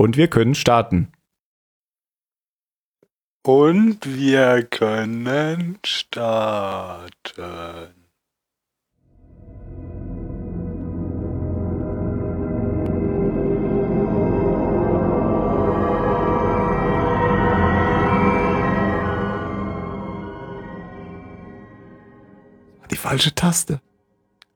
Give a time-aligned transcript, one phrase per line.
[0.00, 1.12] Und wir können starten.
[3.42, 7.12] Und wir können starten.
[22.90, 23.82] Die falsche Taste.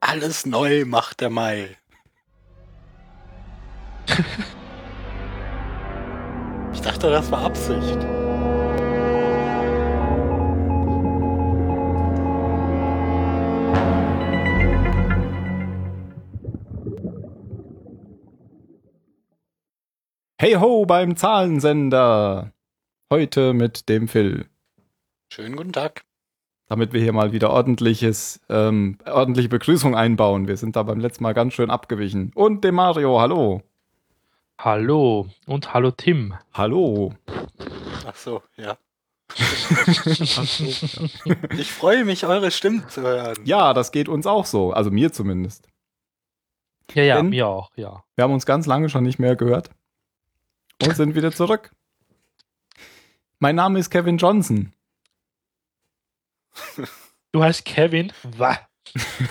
[0.00, 1.76] Alles neu macht der Mai.
[6.94, 7.98] ich dachte, das war Absicht.
[20.38, 22.52] Hey ho beim Zahlensender.
[23.10, 24.46] Heute mit dem Phil.
[25.32, 26.02] Schönen guten Tag.
[26.68, 30.46] Damit wir hier mal wieder ordentliches, ähm, ordentliche Begrüßung einbauen.
[30.46, 32.30] Wir sind da beim letzten Mal ganz schön abgewichen.
[32.34, 33.62] Und dem Mario, hallo.
[34.58, 36.34] Hallo und hallo Tim.
[36.52, 37.14] Hallo.
[38.06, 38.76] Ach so, ja.
[41.58, 43.36] Ich freue mich, eure Stimmen zu hören.
[43.44, 44.72] Ja, das geht uns auch so.
[44.72, 45.66] Also mir zumindest.
[46.92, 48.04] Ja, ja, Denn- mir auch, ja.
[48.14, 49.70] Wir haben uns ganz lange schon nicht mehr gehört.
[50.82, 51.72] Und sind wieder zurück.
[53.38, 54.72] Mein Name ist Kevin Johnson.
[57.32, 58.12] Du heißt Kevin?
[58.22, 58.58] Was?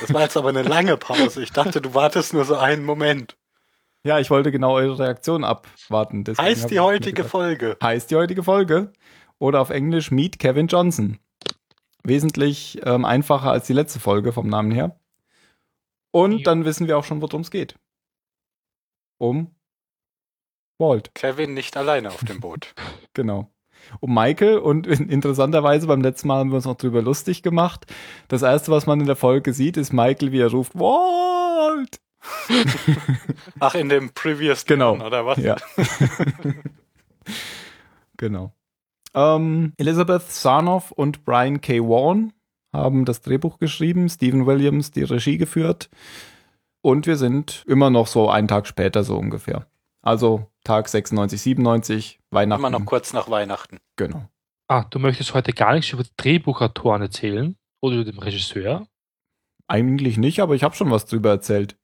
[0.01, 1.41] Das war jetzt aber eine lange Pause.
[1.41, 3.37] Ich dachte, du wartest nur so einen Moment.
[4.05, 6.23] Ja, ich wollte genau eure Reaktion abwarten.
[6.25, 7.23] deswegen Heißt die heutige.
[7.23, 7.77] Folge.
[7.81, 8.91] heißt die heutige Folge.
[9.39, 11.19] Oder auf Englisch Meet Kevin Johnson.
[12.03, 14.99] Wesentlich ähm, einfacher als die letzte Folge vom Namen her.
[16.11, 16.43] Und Ja.
[16.43, 17.75] dann wissen wir auch schon, worum es geht.
[19.19, 19.55] Um
[20.79, 22.73] Walt, Kevin nicht alleine auf dem Boot.
[23.13, 23.49] genau.
[24.01, 27.85] Um Michael und in, interessanterweise beim letzten Mal haben wir uns noch drüber lustig gemacht.
[28.27, 31.99] Das erste, was man in der Folge sieht, ist Michael, wie er ruft, Walt!
[33.59, 34.93] Ach, in dem Previous Genau.
[34.93, 35.37] One, oder was?
[35.37, 35.57] Ja.
[38.17, 38.53] genau.
[39.13, 41.79] Ähm, Elizabeth Sarnoff und Brian K.
[41.81, 42.33] Vaughan
[42.71, 45.89] haben das Drehbuch geschrieben, Stephen Williams die Regie geführt
[46.81, 49.67] und wir sind immer noch so einen Tag später so ungefähr.
[50.01, 52.61] Also Tag 96, 97, Weihnachten.
[52.61, 53.79] Immer noch kurz nach Weihnachten.
[53.95, 54.27] Genau.
[54.67, 57.55] Ah, du möchtest heute gar nichts über die Drehbuchautoren erzählen?
[57.79, 58.87] Oder über den Regisseur?
[59.67, 61.77] Eigentlich nicht, aber ich habe schon was drüber erzählt.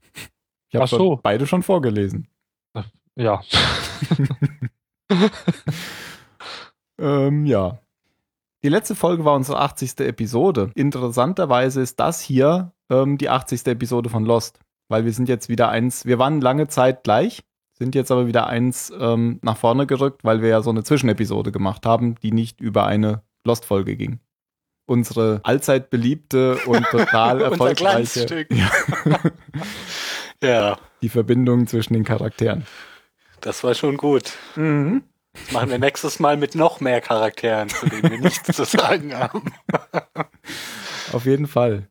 [0.70, 1.20] Ich habe so.
[1.22, 2.28] beide schon vorgelesen.
[3.16, 3.42] Ja.
[7.00, 7.80] Ähm, ja.
[8.64, 10.00] Die letzte Folge war unsere 80.
[10.02, 10.72] Episode.
[10.76, 13.66] Interessanterweise ist das hier ähm, die 80.
[13.68, 14.60] Episode von Lost.
[14.90, 17.44] Weil wir sind jetzt wieder eins, wir waren lange Zeit gleich,
[17.74, 21.52] sind jetzt aber wieder eins ähm, nach vorne gerückt, weil wir ja so eine Zwischenepisode
[21.52, 24.20] gemacht haben, die nicht über eine Lost-Folge ging.
[24.88, 28.50] Unsere allzeit beliebte und total Unser erfolgreiche Glanzstück.
[30.44, 32.66] ja, die Verbindung zwischen den Charakteren.
[33.42, 34.34] das war schon gut.
[34.56, 39.16] Das machen wir nächstes Mal mit noch mehr Charakteren, zu denen wir nichts zu sagen
[39.16, 39.54] haben.
[41.14, 41.88] Auf jeden Fall.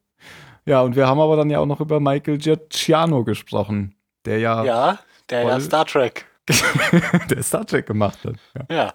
[0.67, 3.95] Ja, und wir haben aber dann ja auch noch über Michael Giacchiano gesprochen,
[4.27, 4.99] der ja, Ja,
[5.31, 5.61] der ja.
[5.61, 6.27] Star Trek.
[7.31, 8.37] der Star Trek gemacht hat.
[8.69, 8.95] Ja, Ja.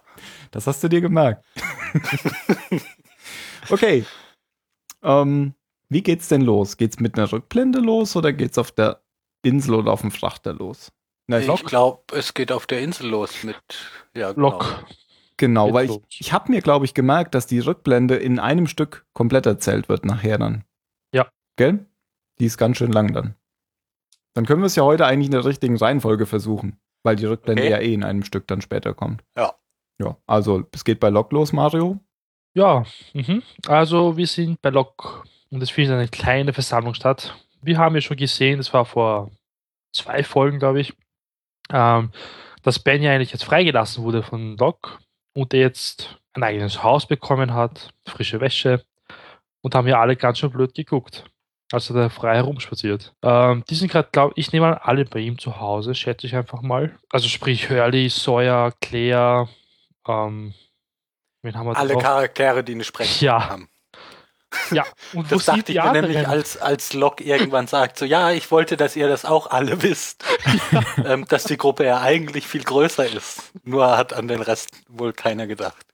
[0.50, 1.44] das hast du dir gemerkt.
[3.70, 4.04] okay.
[5.02, 5.54] Ähm,
[5.88, 6.76] wie geht's denn los?
[6.76, 9.00] Geht's mit einer Rückblende los oder geht's auf der
[9.44, 10.92] Insel oder auf dem Frachter los?
[11.26, 13.56] Na, ich, glaube, es geht auf der Insel los mit
[14.14, 14.50] ja, genau.
[14.50, 14.84] Lok.
[15.38, 18.66] genau, geht's weil ich, ich habe mir, glaube ich, gemerkt, dass die Rückblende in einem
[18.66, 20.64] Stück komplett erzählt wird nachher dann.
[21.14, 21.26] Ja.
[21.56, 21.86] Gell?
[22.38, 23.34] Die ist ganz schön lang dann.
[24.34, 27.62] Dann können wir es ja heute eigentlich in der richtigen Reihenfolge versuchen, weil die Rückblende
[27.62, 27.70] Okay.
[27.70, 29.22] ja eh in einem Stück dann später kommt.
[29.36, 29.54] Ja.
[29.98, 32.00] Ja, also es geht bei Lok los, Mario.
[32.54, 33.42] Ja, mhm.
[33.66, 37.34] also wir sind bei Lok und es findet eine kleine Versammlung statt.
[37.64, 39.30] Wir haben ja schon gesehen, das war vor
[39.92, 40.92] zwei Folgen, glaube ich,
[41.70, 42.10] ähm,
[42.62, 44.98] dass Ben ja eigentlich jetzt freigelassen wurde von Lok
[45.34, 48.84] und er jetzt ein eigenes Haus bekommen hat, frische Wäsche
[49.62, 51.24] und haben ja alle ganz schön blöd geguckt,
[51.72, 53.14] als er da frei herumspaziert.
[53.22, 56.34] Ähm, die sind gerade, glaube ich, nehme an, alle bei ihm zu Hause, schätze ich
[56.34, 56.98] einfach mal.
[57.10, 59.48] Also sprich Hurley, Sawyer, Claire,
[60.06, 60.54] ähm,
[61.42, 62.02] Alle noch?
[62.02, 63.48] Charaktere, die eine Sprechung Ja.
[63.48, 63.68] haben.
[64.70, 68.30] Ja, und Das dachte die ich mir nämlich, als, als Locke irgendwann sagt, so, ja,
[68.30, 70.24] ich wollte, dass ihr das auch alle wisst,
[71.04, 73.52] ähm, dass die Gruppe ja eigentlich viel größer ist.
[73.64, 75.86] Nur hat an den Rest wohl keiner gedacht.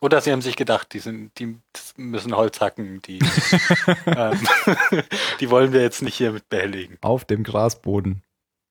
[0.00, 1.58] Oder sie haben sich gedacht, die sind, die
[1.96, 3.18] müssen Holz hacken, die,
[4.06, 4.46] ähm,
[5.40, 6.98] die wollen wir jetzt nicht hier mit behelligen.
[7.00, 8.22] Auf dem Grasboden.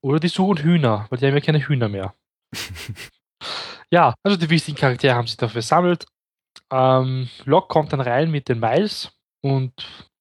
[0.01, 2.13] Oder die suchen Hühner, weil die haben ja keine Hühner mehr.
[3.89, 6.05] ja, also die wichtigen Charaktere haben sich da versammelt.
[6.71, 9.11] Ähm, Locke kommt dann rein mit den Miles
[9.45, 9.73] und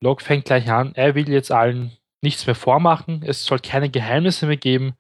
[0.03, 4.47] Locke fängt gleich an, er will jetzt allen nichts mehr vormachen, es soll keine Geheimnisse
[4.47, 4.95] mehr geben.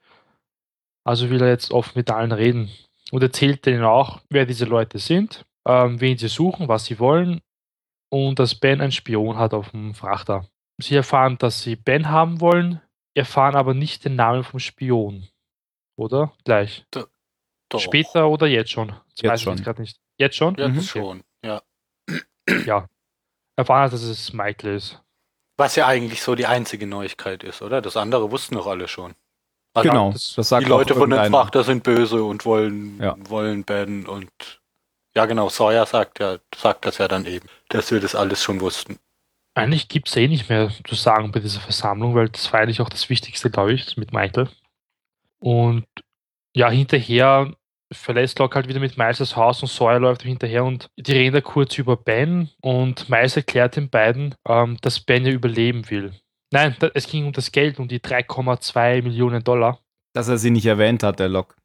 [1.06, 2.70] Also will er jetzt offen mit allen reden.
[3.12, 7.42] und erzählt ihnen auch, wer diese Leute sind, ähm, wen sie suchen, was sie wollen
[8.10, 10.48] und dass Ben einen Spion hat auf dem Frachter.
[10.80, 12.80] Sie erfahren, dass sie Ben haben wollen,
[13.14, 15.28] erfahren aber nicht den Namen vom Spion.
[15.96, 16.32] Oder?
[16.44, 16.86] Gleich.
[16.90, 17.08] Doch.
[17.78, 18.88] Später oder jetzt schon?
[18.88, 19.56] Das Jetzt weiß ich schon.
[19.56, 20.00] jetzt gerade nicht.
[20.18, 20.54] Jetzt schon?
[20.56, 20.80] Jetzt Mhm.
[20.80, 21.62] schon, ja.
[22.66, 22.88] Ja.
[23.56, 25.00] Erfahren, dass es Michael ist.
[25.56, 27.80] Was ja eigentlich so die einzige Neuigkeit ist, oder?
[27.80, 29.14] Das andere wussten doch alle schon.
[29.74, 31.30] Also genau, das- das sagt Die Leute von irgendeiner.
[31.36, 33.16] Frachter sind böse und wollen, Ja.
[33.28, 34.30] wollen Ben und
[35.16, 38.60] ja genau, Sawyer sagt ja, sagt das ja dann eben, dass wir das alles schon
[38.60, 38.98] wussten.
[39.56, 42.80] Eigentlich gibt es eh nicht mehr zu sagen bei dieser Versammlung, weil das war eigentlich
[42.80, 44.48] auch das Wichtigste, glaube ich, mit Michael.
[45.38, 45.86] Und
[46.56, 47.54] ja, hinterher
[47.94, 51.12] verlässt Locke halt wieder mit Miles das Haus und Sawyer läuft ihm hinterher und die
[51.12, 55.88] reden da kurz über Ben und Miles erklärt den beiden, ähm, dass Ben ja überleben
[55.90, 56.12] will.
[56.52, 59.80] Nein, es ging um das Geld, um die 3,2 Millionen Dollar.
[60.12, 61.56] Dass er sie nicht erwähnt hat, der Lok.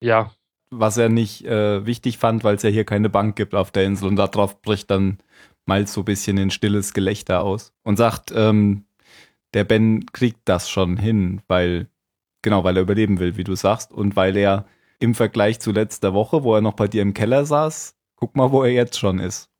[0.00, 0.30] Ja,
[0.70, 3.84] Was er nicht äh, wichtig fand, weil es ja hier keine Bank gibt auf der
[3.84, 5.18] Insel und darauf bricht dann
[5.66, 8.84] Miles so ein bisschen in stilles Gelächter aus und sagt, ähm,
[9.54, 11.88] der Ben kriegt das schon hin, weil,
[12.42, 14.66] genau, weil er überleben will, wie du sagst, und weil er
[14.98, 18.52] im Vergleich zu letzter Woche, wo er noch bei dir im Keller saß, guck mal,
[18.52, 19.50] wo er jetzt schon ist.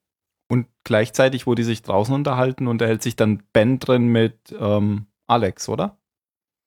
[0.49, 5.69] Und gleichzeitig, wo die sich draußen unterhalten, unterhält sich dann Ben drin mit ähm, Alex,
[5.69, 5.99] oder?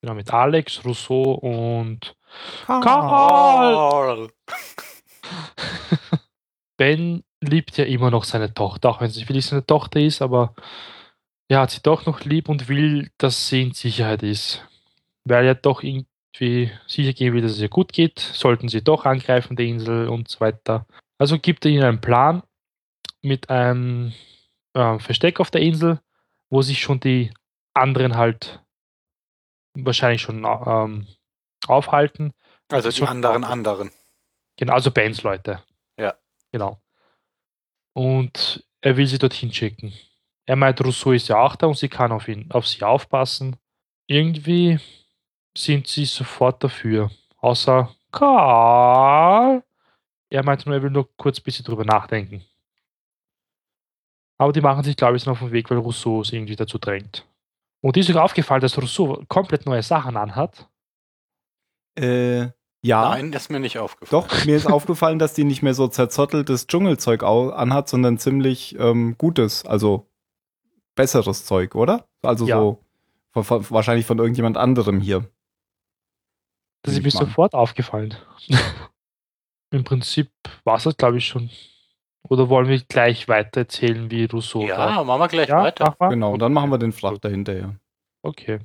[0.01, 2.16] genau, mit Alex, Rousseau und
[2.66, 2.81] Karl.
[2.83, 4.30] Karl!
[6.77, 10.56] Ben liebt ja immer noch seine Tochter, auch wenn sie vielleicht seine Tochter ist, aber
[11.50, 14.65] er hat sie doch noch lieb und will, dass sie in Sicherheit ist.
[15.25, 15.83] Weil er doch
[16.34, 20.08] irgendwie sicher gehen will, dass es ihr gut geht, sollten sie doch angreifen, die Insel
[20.08, 20.86] und so weiter.
[21.18, 22.44] Also gibt er ihnen einen Plan
[23.22, 24.14] mit einem
[24.74, 26.00] äh, Versteck auf der Insel,
[26.50, 27.31] wo sich schon die
[27.74, 28.64] anderen halt
[29.74, 31.08] wahrscheinlich schon ähm,
[31.68, 32.34] aufhalten.
[32.72, 33.92] Also die anderen anderen.
[34.58, 35.64] Genau, also Bens Leute.
[35.98, 36.16] Ja.
[36.52, 36.82] Genau.
[37.94, 39.94] Und er will sie dorthin schicken.
[40.46, 43.58] Er meint, Rousseau ist ja auch da und sie kann auf ihn, auf sie aufpassen.
[44.08, 44.80] Irgendwie
[45.57, 47.10] sind sie sofort dafür.
[47.38, 49.63] Außer Karl.
[50.30, 52.44] Er meint nur, er will nur kurz ein bisschen drüber nachdenken.
[54.38, 56.78] Aber die machen sich, glaube ich, noch auf den Weg, weil Rousseau es irgendwie dazu
[56.78, 57.25] drängt.
[57.81, 60.68] Und ist sogar aufgefallen, dass Rousseau komplett neue Sachen anhat.
[61.98, 62.48] Äh,
[62.81, 63.10] ja.
[63.10, 64.24] Nein, das ist mir nicht aufgefallen.
[64.24, 68.78] Doch, mir ist aufgefallen, dass die nicht mehr so zerzotteltes Dschungelzeug au- anhat, sondern ziemlich
[68.80, 70.07] ähm, gutes, also
[70.96, 72.06] besseres Zeug, oder?
[72.22, 72.57] Also Ja.
[72.57, 72.84] so
[73.31, 75.30] von, von, wahrscheinlich von irgendjemand anderem hier.
[76.81, 78.16] Das ist mir sofort aufgefallen.
[79.72, 80.31] Im Prinzip
[80.64, 81.50] war es das, glaube ich, schon.
[82.24, 85.96] Oder wollen wir gleich weiter erzählen, wie Rousseau ja, da- machen wir gleich ja weiter.
[86.00, 86.10] mal.
[86.10, 87.00] Genau, und dann machen wir den Gut.
[87.00, 87.76] Frachter hinterher.
[88.24, 88.60] Okay.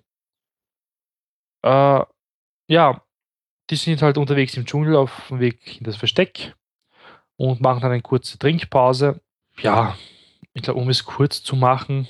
[1.62, 2.04] Äh,
[2.68, 3.02] ja,
[3.70, 6.54] die sind halt unterwegs im Dschungel auf dem Weg in das Versteck
[7.36, 9.20] und machen dann eine kurze Trinkpause.
[9.60, 9.96] Ja,
[10.52, 12.08] ich glaube, um es kurz zu machen,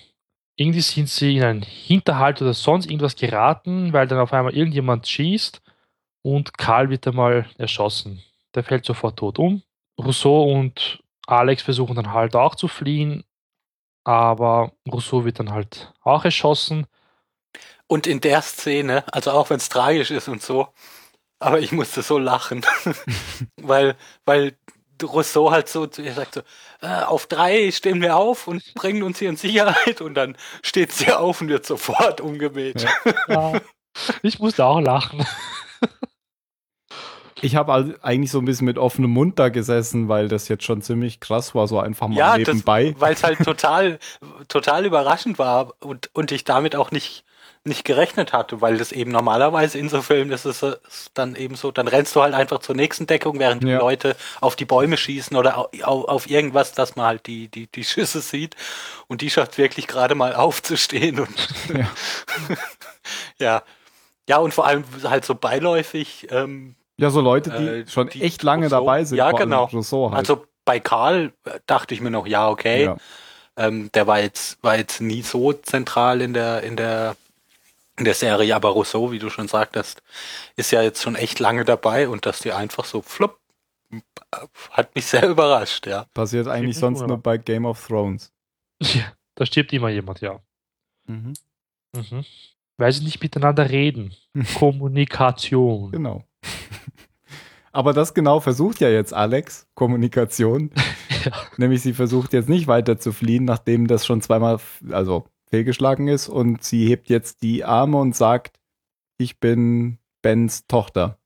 [0.56, 5.06] irgendwie sind sie in einen Hinterhalt oder sonst irgendwas geraten, weil dann auf einmal irgendjemand
[5.06, 5.60] schießt
[6.24, 8.22] und Karl wird einmal erschossen.
[8.54, 9.62] Der fällt sofort tot um.
[10.00, 13.24] Rousseau und Alex versuchen dann halt auch zu fliehen,
[14.04, 16.86] aber Rousseau wird dann halt auch erschossen.
[17.86, 20.68] Und in der Szene, also auch wenn es tragisch ist und so,
[21.38, 22.64] aber ich musste so lachen,
[23.60, 23.94] weil,
[24.24, 24.56] weil
[25.02, 26.40] Rousseau halt so zu ihr sagt so,
[26.80, 30.92] äh, auf drei stehen wir auf und bringen uns hier in Sicherheit und dann steht
[30.92, 32.86] sie auf und wird sofort umgemäht.
[33.28, 33.52] Ja.
[33.52, 33.60] Ja,
[34.22, 35.26] ich musste auch lachen.
[37.40, 40.64] Ich habe also eigentlich so ein bisschen mit offenem Mund da gesessen, weil das jetzt
[40.64, 42.94] schon ziemlich krass war, so einfach mal Ja, nebenbei.
[42.98, 43.98] weil es halt total,
[44.48, 47.24] total überraschend war und, und ich damit auch nicht,
[47.64, 50.64] nicht gerechnet hatte, weil das eben normalerweise in so Filmen ist es
[51.14, 53.78] dann eben so, dann rennst du halt einfach zur nächsten Deckung, während die Ja.
[53.78, 57.66] Leute auf die Bäume schießen oder au- au- auf irgendwas, dass man halt die, die,
[57.66, 58.54] die Schüsse sieht
[59.06, 61.30] und die schafft wirklich gerade mal aufzustehen und
[61.74, 61.90] Ja.
[63.38, 63.62] ja.
[64.28, 68.22] Ja, und vor allem halt so beiläufig, ähm, Ja, so Leute, die Äh, schon die
[68.22, 69.18] echt lange Rousseau- dabei sind.
[69.18, 69.64] Ja, genau.
[69.64, 70.18] Rousseau halt.
[70.18, 72.84] also bei Karl äh, dachte ich mir noch, ja, okay.
[72.84, 72.96] ja.
[73.56, 77.16] Ähm, der war jetzt, war jetzt nie so zentral in der, in der,
[77.96, 80.02] in der Serie, aber Rousseau, wie du schon sagtest,
[80.56, 83.38] ist ja jetzt schon echt lange dabei und dass die einfach so flupp,
[83.92, 83.98] äh,
[84.70, 86.06] hat mich sehr überrascht, ja.
[86.14, 88.32] Passiert eigentlich sonst nur bei Game of Thrones.
[88.80, 90.40] Ja, da stirbt immer jemand, ja.
[91.06, 91.34] Mhm.
[91.94, 92.24] Mhm.
[92.76, 94.14] Weil sie nicht miteinander reden.
[94.58, 95.92] Kommunikation.
[95.92, 96.24] Genau.
[97.72, 100.70] Aber das genau versucht ja jetzt Alex, Kommunikation.
[101.24, 101.32] Ja.
[101.56, 104.60] Nämlich sie versucht jetzt nicht weiter zu fliehen, nachdem das schon zweimal,
[104.90, 106.28] also fehlgeschlagen ist.
[106.28, 108.58] Und sie hebt jetzt die Arme und sagt,
[109.16, 111.18] ich bin Bens Tochter.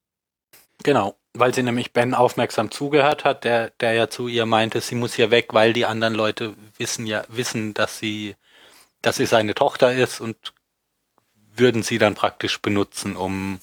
[0.84, 1.16] Genau.
[1.34, 5.14] Weil sie nämlich Ben aufmerksam zugehört hat, der, der ja zu ihr meinte, sie muss
[5.14, 8.36] hier weg, weil die anderen Leute wissen ja, wissen, dass sie,
[9.02, 10.36] dass sie seine Tochter ist und
[11.56, 13.58] würden sie dann praktisch benutzen, um,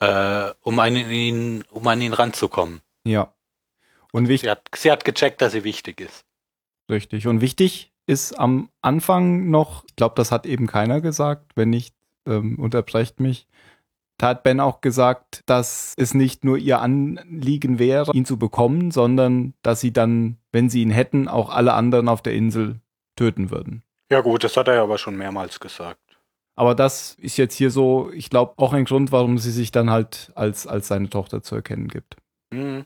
[0.00, 2.80] äh, um an ihn, um an ihn ranzukommen.
[3.04, 3.32] Ja.
[4.12, 4.46] Und wichtig.
[4.46, 6.24] Sie hat, sie hat gecheckt, dass sie wichtig ist.
[6.90, 7.26] Richtig.
[7.26, 11.94] Und wichtig ist am Anfang noch, ich glaube, das hat eben keiner gesagt, wenn nicht,
[12.26, 13.46] ähm, unterbrecht mich.
[14.16, 18.90] Da hat Ben auch gesagt, dass es nicht nur ihr Anliegen wäre, ihn zu bekommen,
[18.90, 22.80] sondern dass sie dann, wenn sie ihn hätten, auch alle anderen auf der Insel
[23.14, 23.84] töten würden.
[24.10, 26.00] Ja gut, das hat er ja aber schon mehrmals gesagt.
[26.58, 29.90] Aber das ist jetzt hier so, ich glaube, auch ein Grund, warum sie sich dann
[29.90, 32.16] halt als, als seine Tochter zu erkennen gibt.
[32.52, 32.84] Mhm.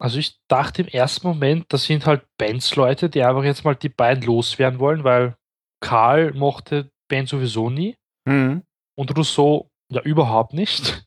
[0.00, 3.76] Also ich dachte im ersten Moment, das sind halt Bens Leute, die einfach jetzt mal
[3.76, 5.36] die beiden loswerden wollen, weil
[5.80, 8.64] Karl mochte Ben sowieso nie Mhm.
[8.98, 11.06] und Rousseau ja überhaupt nicht.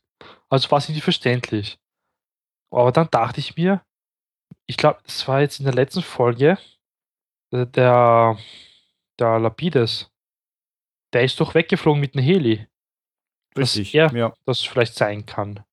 [0.50, 1.78] Also war es nicht verständlich.
[2.72, 3.82] Aber dann dachte ich mir,
[4.66, 6.58] ich glaube, es war jetzt in der letzten Folge,
[7.52, 8.38] äh, der,
[9.18, 10.12] der Lapides,
[11.14, 12.66] der ist doch weggeflogen mit einem Heli,
[13.54, 13.94] Dass Richtig.
[13.94, 14.34] er- Ja.
[14.44, 15.64] das vielleicht sein kann.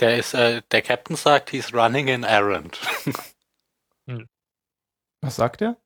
[0.00, 2.80] Der ist, äh, der Captain sagt, he's running an errand.
[5.22, 5.76] Was sagt er?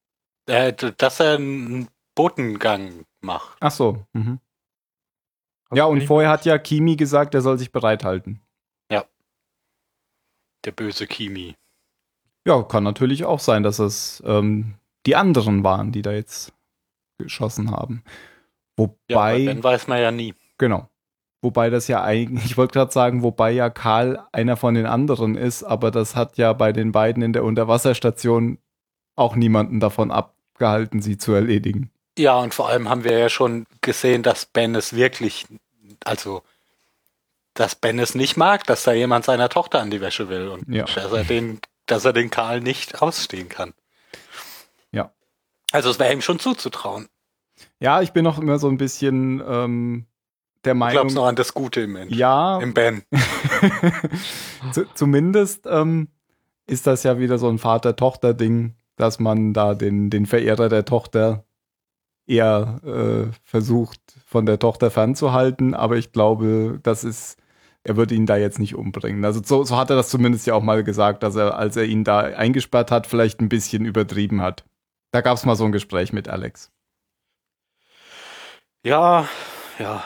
[0.47, 3.59] äh, dass er einen Botengang macht.
[3.61, 4.05] Ach so.
[4.15, 4.41] Mhm.
[5.69, 8.41] Also Ja, und vorher hat ja Kimi gesagt, er soll sich bereithalten.
[10.65, 11.55] Der böse Kimi.
[12.45, 14.75] Ja, kann natürlich auch sein, dass es ähm,
[15.07, 16.53] die anderen waren, die da jetzt
[17.17, 18.03] geschossen haben.
[18.79, 18.85] Ja,
[19.17, 20.35] Wobei, aber Ben weiß man ja nie.
[20.57, 20.89] genau.
[21.41, 25.37] Wobei das ja eigentlich, ich wollte gerade sagen, wobei ja Karl einer von den anderen
[25.37, 28.59] ist, aber das hat ja bei den beiden in der Unterwasserstation
[29.17, 31.91] auch niemanden davon abgehalten, sie zu erledigen.
[32.19, 35.47] Ja, und vor allem haben wir ja schon gesehen, dass Ben es wirklich,
[36.05, 36.43] also,
[37.55, 40.69] dass Ben es nicht mag, dass da jemand seiner Tochter an die Wäsche will und
[40.69, 40.85] Ja.
[40.87, 43.75] dass er den, dass er den Karl nicht ausstehen kann.
[44.91, 45.13] Ja.
[45.71, 47.09] Also es wäre ihm schon zuzutrauen.
[47.81, 50.07] Ja, ich bin noch immer so ein bisschen ähm,
[50.65, 50.93] der Du Meinung.
[50.95, 52.15] glaubst noch an das Gute im Mensch.
[52.15, 53.03] ja, Im Ben.
[54.73, 56.09] Zu, zumindest ähm,
[56.67, 61.45] ist das ja wieder so ein Vater-Tochter-Ding, dass man da den, den Verehrer der Tochter
[62.27, 65.75] eher äh, versucht, von der Tochter fernzuhalten.
[65.75, 67.39] Aber ich glaube, das ist,
[67.85, 69.25] er würde ihn da jetzt nicht umbringen.
[69.25, 71.85] Also so, so hat er das zumindest ja auch mal gesagt, dass er, als er
[71.85, 74.65] ihn da eingesperrt hat, vielleicht ein bisschen übertrieben hat.
[75.13, 76.71] Da gab es mal so ein Gespräch mit Alex.
[78.85, 79.29] Ja,
[79.79, 80.05] ja.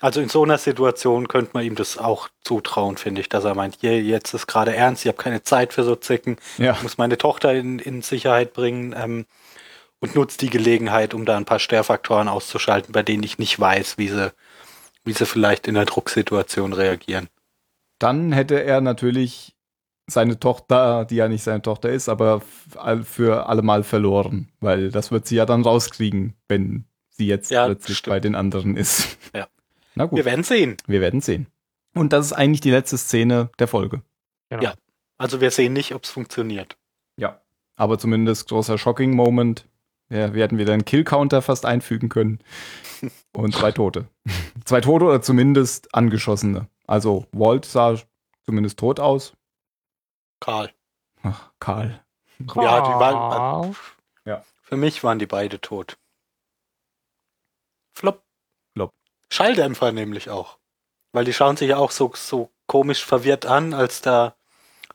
[0.00, 3.54] Also in so einer Situation könnte man ihm das auch zutrauen, finde ich, dass er
[3.54, 6.82] meint, je, jetzt ist gerade ernst, ich habe keine Zeit für so Zicken, Ja, ich
[6.82, 9.26] muss meine Tochter in, in Sicherheit bringen ähm,
[10.00, 13.96] und nutze die Gelegenheit, um da ein paar Störfaktoren auszuschalten, bei denen ich nicht weiß,
[13.96, 14.32] wie sie,
[15.04, 17.28] wie sie vielleicht in der Drucksituation reagieren.
[17.98, 19.56] dann hätte er natürlich
[20.06, 22.42] seine Tochter, die ja nicht seine Tochter ist, aber
[23.04, 26.84] für allemal verloren, weil das wird sie ja dann rauskriegen, wenn
[27.16, 28.12] sie jetzt Ja, plötzlich stimmt.
[28.14, 29.16] bei den anderen ist.
[29.34, 29.48] Ja.
[29.94, 30.76] Na gut, Wir werden sehen.
[30.86, 31.46] wir werden sehen.
[31.94, 34.02] Und das ist eigentlich die letzte Szene der Folge.
[34.50, 34.62] Genau.
[34.62, 34.74] Ja.
[35.18, 36.76] Also wir sehen nicht, ob es funktioniert.
[37.16, 37.40] Ja.
[37.76, 39.66] Aber zumindest großer Shocking Moment.
[40.10, 42.40] Ja, wir hätten wieder einen Kill-Counter fast einfügen können.
[43.32, 44.06] Und zwei Tote.
[44.64, 46.68] zwei Tote oder zumindest angeschossene.
[46.86, 47.96] Also Walt sah
[48.44, 49.32] zumindest tot aus.
[50.40, 50.70] Karl.
[51.22, 52.00] Ach, Karl.
[52.40, 53.72] Ja, die waren,
[54.26, 55.96] Ah, für mich waren die beide tot.
[57.94, 58.22] Flop.
[58.74, 58.92] Flop.
[59.30, 60.58] Schalldämpfer nämlich auch.
[61.12, 64.34] Weil die schauen sich ja auch so, so komisch verwirrt an, als da,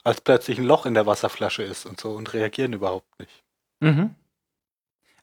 [0.04, 3.42] als plötzlich ein Loch in der Wasserflasche ist und so und reagieren überhaupt nicht.
[3.80, 4.14] Mhm.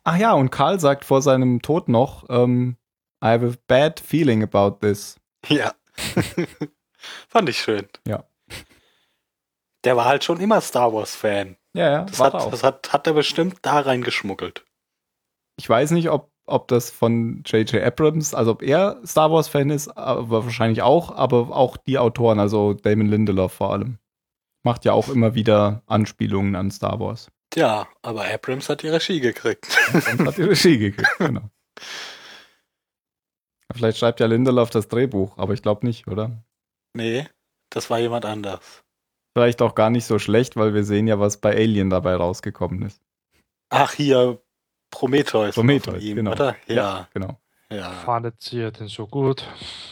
[0.03, 2.77] Ach ja, und Karl sagt vor seinem Tod noch, ähm,
[3.23, 5.19] I have a bad feeling about this.
[5.47, 5.73] Ja.
[7.29, 7.87] Fand ich schön.
[8.07, 8.23] Ja.
[9.83, 11.57] Der war halt schon immer Star Wars-Fan.
[11.73, 12.51] Ja, ja, Das, war hat, er auch.
[12.51, 14.65] das hat, hat er bestimmt da reingeschmuggelt.
[15.57, 17.83] Ich weiß nicht, ob, ob das von J.J.
[17.83, 22.73] Abrams, also ob er Star Wars-Fan ist, aber wahrscheinlich auch, aber auch die Autoren, also
[22.73, 23.99] Damon Lindelof vor allem.
[24.63, 27.29] Macht ja auch immer wieder Anspielungen an Star Wars.
[27.51, 29.67] Tja, aber Abrams hat die Regie gekriegt.
[29.93, 31.49] Und hat die Regie gekriegt, genau.
[33.73, 36.43] Vielleicht schreibt ja Lindelof das Drehbuch, aber ich glaube nicht, oder?
[36.97, 37.27] nee,
[37.69, 38.83] das war jemand anders.
[39.35, 42.81] Vielleicht auch gar nicht so schlecht, weil wir sehen ja, was bei Alien dabei rausgekommen
[42.81, 43.01] ist.
[43.69, 44.41] Ach, hier
[44.91, 45.55] Prometheus.
[45.57, 46.31] war Prometheus, ihm, genau.
[46.31, 46.55] Oder?
[46.67, 47.39] Ja, Genau.
[47.71, 47.89] ja.
[47.91, 49.43] fandet ihr denn so gut?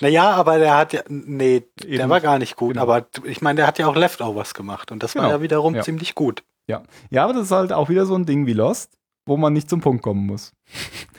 [0.01, 2.09] Naja, aber der hat ja, nee, der Eben.
[2.09, 2.73] war gar nicht gut.
[2.73, 2.81] Genau.
[2.83, 5.35] Aber ich meine, der hat ja auch Leftovers gemacht und das war Genau.
[5.35, 5.81] ja wiederum Ja.
[5.81, 6.43] ziemlich gut.
[6.67, 6.81] Ja,
[7.23, 8.97] aber das ist halt auch wieder so ein Ding wie Lost,
[9.27, 10.51] wo man nicht zum Punkt kommen muss.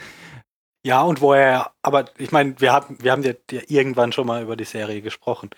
[0.84, 4.24] Ja, und wo er, aber ich meine, wir haben, wir haben ja, ja irgendwann schon
[4.26, 5.50] mal über die Serie gesprochen.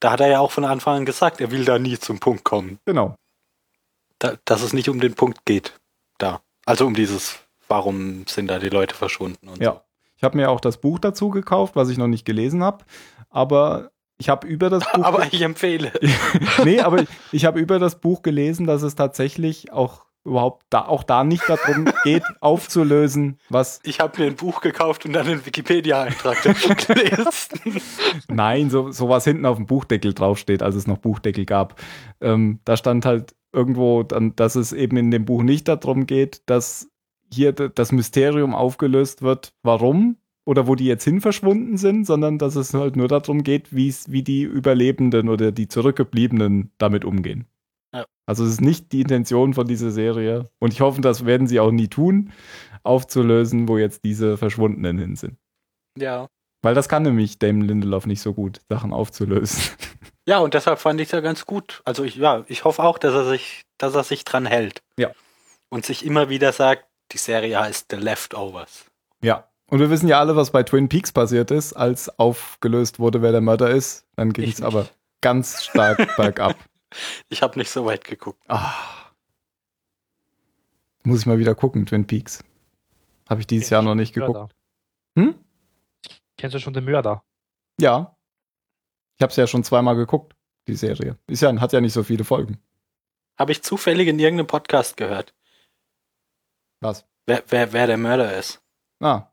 [0.00, 2.42] da hat er ja auch von Anfang an gesagt, er will da nie zum Punkt
[2.44, 2.78] kommen.
[2.86, 3.14] Genau.
[4.18, 5.78] Da, dass es nicht um den Punkt geht.
[6.16, 6.40] Da.
[6.64, 7.40] Also um dieses,
[7.72, 9.82] warum sind da die Leute verschwunden und Ja.
[10.18, 12.84] Ich habe mir auch das Buch dazu gekauft, was ich noch nicht gelesen habe.
[13.28, 14.90] Aber ich habe über das so.
[14.94, 15.04] Buch.
[15.04, 15.90] Aber ich empfehle.
[16.64, 20.84] nee, aber ich, ich habe über das Buch gelesen, dass es tatsächlich auch überhaupt da
[20.84, 23.80] auch da nicht darum geht, aufzulösen, was.
[23.82, 27.88] Ich habe mir ein Buch gekauft und dann einen Wikipedia-Eintrag gelesen.
[28.28, 31.80] Nein, so, so was hinten auf dem Buchdeckel draufsteht, als es noch Buchdeckel gab.
[32.20, 36.42] Ähm, da stand halt irgendwo dann, dass es eben in dem Buch nicht darum geht,
[36.46, 36.91] dass
[37.32, 42.56] hier das Mysterium aufgelöst wird, warum oder wo die jetzt hin verschwunden sind, sondern dass
[42.56, 47.46] es halt nur darum geht, wie die Überlebenden oder die Zurückgebliebenen damit umgehen.
[47.94, 48.06] Ja.
[48.26, 51.60] Also es ist nicht die Intention von dieser Serie und ich hoffe, das werden sie
[51.60, 52.32] auch nie tun,
[52.82, 55.36] aufzulösen, wo jetzt diese Verschwundenen hin sind.
[55.96, 56.28] Ja.
[56.62, 59.62] Weil das kann nämlich Damon Lindelof nicht so gut, Sachen aufzulösen.
[60.24, 61.82] Ja, und deshalb fand ich es ja ganz gut.
[61.84, 64.80] Also ich, ja, ich hoffe auch, dass er sich, dass er sich dran hält.
[64.96, 65.10] Ja.
[65.68, 68.86] Und sich immer wieder sagt, die Serie heißt The Leftovers.
[69.22, 69.48] Ja.
[69.66, 73.32] Und wir wissen ja alle, was bei Twin Peaks passiert ist, als aufgelöst wurde, wer
[73.32, 74.06] der Mörder ist.
[74.16, 74.88] Dann ging es aber
[75.22, 76.56] ganz stark bergab.
[77.30, 78.42] Ich habe nicht so weit geguckt.
[78.48, 78.74] Ah.
[81.04, 82.44] Muss ich mal wieder gucken, Twin Peaks.
[83.28, 84.54] Habe ich dieses Jahr noch nicht geguckt.
[85.16, 85.34] Hm?
[86.36, 87.22] Kennst du schon den Mörder?
[87.80, 88.16] Ja.
[89.16, 90.34] Ich habe es ja schon zweimal geguckt,
[90.66, 91.16] die Serie.
[91.26, 92.58] Ist ja, hat ja nicht so viele Folgen.
[93.38, 95.34] Habe ich zufällig in irgendeinem Podcast gehört.
[96.82, 97.04] Was?
[97.26, 98.60] Wer, wer, wer der Mörder ist.
[99.00, 99.28] Ah.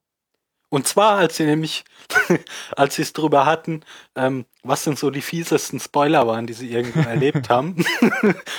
[0.70, 1.84] Und zwar, als sie nämlich,
[2.75, 3.82] als sie es drüber hatten,
[4.15, 7.84] ähm, was sind so die fiesesten Spoiler waren, die sie irgendwo erlebt haben.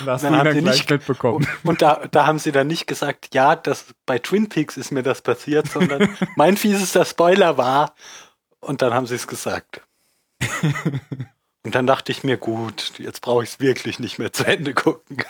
[0.05, 1.47] Das dann haben sie nicht mitbekommen.
[1.63, 5.05] Und da, da haben sie dann nicht gesagt, ja, das bei Twin Peaks ist mir
[5.05, 7.95] das passiert, sondern mein fiesester Spoiler war.
[8.59, 9.83] Und dann haben sie es gesagt.
[11.63, 14.75] Und dann dachte ich mir, gut, jetzt brauche ich es wirklich nicht mehr zu Ende
[14.75, 15.23] gucken.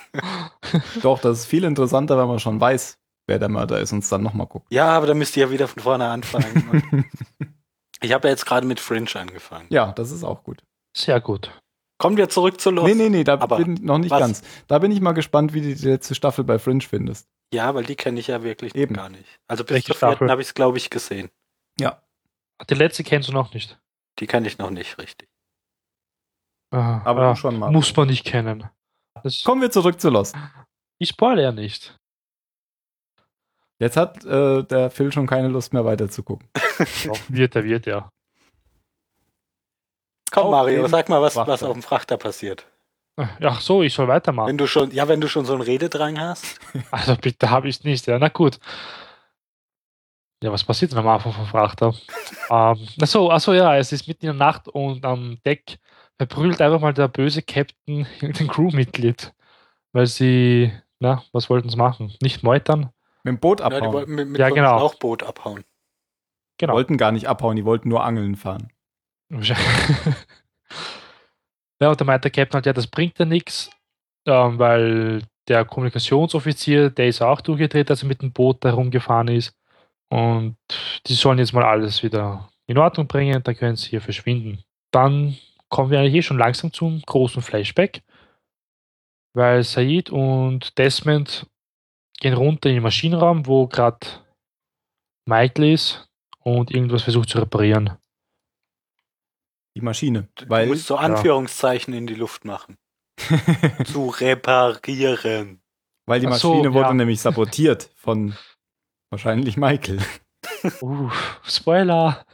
[1.02, 2.99] Doch, das ist viel interessanter, wenn man schon weiß,
[3.30, 4.66] wer der Mörder ist und es dann nochmal guckt.
[4.70, 7.08] Ja, aber dann müsst ihr ja wieder von vorne anfangen.
[8.02, 9.66] ich habe ja jetzt gerade mit Fringe angefangen.
[9.70, 10.62] Ja, das ist auch gut.
[10.94, 11.50] Sehr gut.
[11.98, 12.88] Kommen wir zurück zu Lost.
[12.88, 14.20] Nee, nee, nee, da Aber bin ich noch nicht was?
[14.20, 14.42] ganz.
[14.66, 17.28] Da bin ich mal gespannt, wie du die letzte Staffel bei Fringe findest.
[17.52, 18.94] Ja, weil die kenne ich ja wirklich Eben.
[18.94, 19.38] gar nicht.
[19.48, 21.30] Also bis zur vierten habe ich es, glaube ich, gesehen.
[21.78, 22.02] Ja.
[22.68, 23.78] Die letzte kennst du noch nicht.
[24.18, 25.28] Die kenne ich noch nicht richtig.
[26.72, 27.70] Ah, Aber du schon mal.
[27.70, 28.68] Muss man nicht kennen.
[29.22, 30.36] Das, Kommen wir zurück zu Lost.
[30.98, 31.98] ich spoilere ja nicht.
[33.80, 36.46] Jetzt hat äh, der Phil schon keine Lust mehr weiter zu gucken.
[37.28, 38.10] Wird er, wird er.
[40.30, 41.52] Komm, Auf Mario, sag mal, was, Frachter.
[41.52, 42.66] was auf dem Frachter passiert.
[43.16, 44.48] Ach so, ich soll weitermachen.
[44.48, 46.60] Wenn du schon, ja, wenn du schon so einen Rededrang hast.
[46.90, 48.06] Also bitte habe ich es nicht.
[48.06, 48.60] Ja, na gut.
[50.42, 51.94] Ja, was passiert denn am Anfang vom Frachter?
[52.50, 55.78] ähm, achso, achso, ja, es ist mitten in der Nacht und am Deck
[56.16, 59.32] verprügelt einfach mal der böse Captain irgendein Crewmitglied.
[59.92, 62.14] Weil sie, na, was wollten sie machen?
[62.22, 62.90] Nicht meutern?
[63.24, 63.92] Mit dem Boot Ja, die abhauen.
[63.92, 64.78] wollten mit, mit Ja, genau.
[64.78, 65.60] Schlauchboot abhauen.
[65.60, 65.64] Die
[66.66, 66.74] Genau.
[66.74, 68.70] wollten gar nicht abhauen, die wollten nur angeln fahren.
[71.80, 73.70] ja, und da meint der Captain halt, ja, das bringt ja nichts,
[74.26, 79.28] ähm, weil der Kommunikationsoffizier, der ist auch durchgedreht, als er mit dem Boot da rumgefahren
[79.28, 79.54] ist.
[80.10, 80.56] Und
[81.06, 84.62] die sollen jetzt mal alles wieder in Ordnung bringen, dann können sie hier verschwinden.
[84.92, 85.36] Dann
[85.68, 88.02] kommen wir eigentlich eh schon langsam zum großen Flashback,
[89.34, 91.46] weil Said und Desmond
[92.20, 94.06] gehen runter in den Maschinenraum, wo gerade
[95.26, 96.08] Michael ist
[96.40, 97.98] und irgendwas versucht zu reparieren.
[99.76, 100.28] Die Maschine.
[100.34, 102.76] Du Weil, musst so Anführungszeichen in die Luft machen.
[103.84, 105.60] zu reparieren.
[106.06, 106.94] weil die Ach so, Maschine wurde ja.
[106.94, 108.34] nämlich sabotiert von
[109.10, 109.98] wahrscheinlich Michael.
[110.80, 111.10] Uh,
[111.44, 112.24] Spoiler!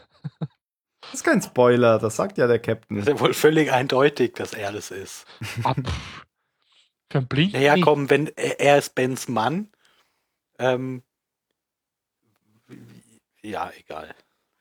[1.00, 2.96] Das ist kein Spoiler, das sagt ja der Captain.
[2.96, 5.26] Das ist ja wohl völlig eindeutig, dass er das ist.
[5.64, 5.76] Ab.
[7.10, 7.52] Für ein Blind.
[7.52, 7.84] Naja, nicht.
[7.84, 9.70] komm, wenn er ist Bens Mann.
[10.58, 11.02] Ähm,
[13.42, 14.14] ja, egal.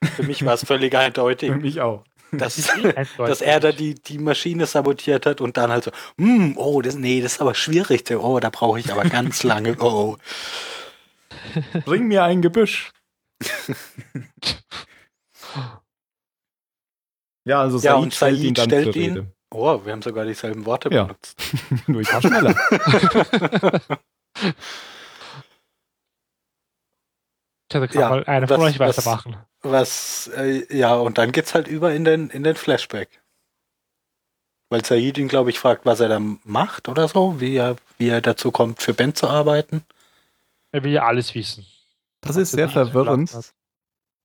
[0.03, 2.03] Für mich war es völlig eindeutig, Für mich auch.
[2.31, 2.69] dass,
[3.17, 6.95] dass er da die, die Maschine sabotiert hat und dann halt so, hm, oh, das,
[6.95, 8.09] nee, das ist aber schwierig.
[8.11, 9.75] Oh, da brauche ich aber ganz lange.
[9.79, 10.17] Oh.
[11.85, 12.91] Bring mir ein Gebüsch.
[17.47, 19.31] Ja, also Ja, Said und stellt Said ihn dann stellt zur ihn- Rede.
[19.51, 21.03] oh, wir haben sogar dieselben Worte Ja.
[21.03, 21.37] benutzt.
[21.87, 22.55] Nur ich war schneller.
[27.69, 29.37] Da kann Ja, mal einer von was- euch weitermachen.
[29.61, 33.21] Was, äh, ja, und dann geht's halt über in den, in den Flashback.
[34.69, 38.09] Weil Said ihn, glaube ich, fragt, was er da macht oder so, wie er, wie
[38.09, 39.83] er dazu kommt, für Ben zu arbeiten.
[40.71, 41.65] Er will ja alles wissen.
[42.21, 43.31] Das ist sehr er verwirrend,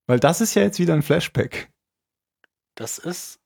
[0.06, 1.70] weil das ist ja jetzt wieder ein Flashback.
[2.74, 3.38] Das ist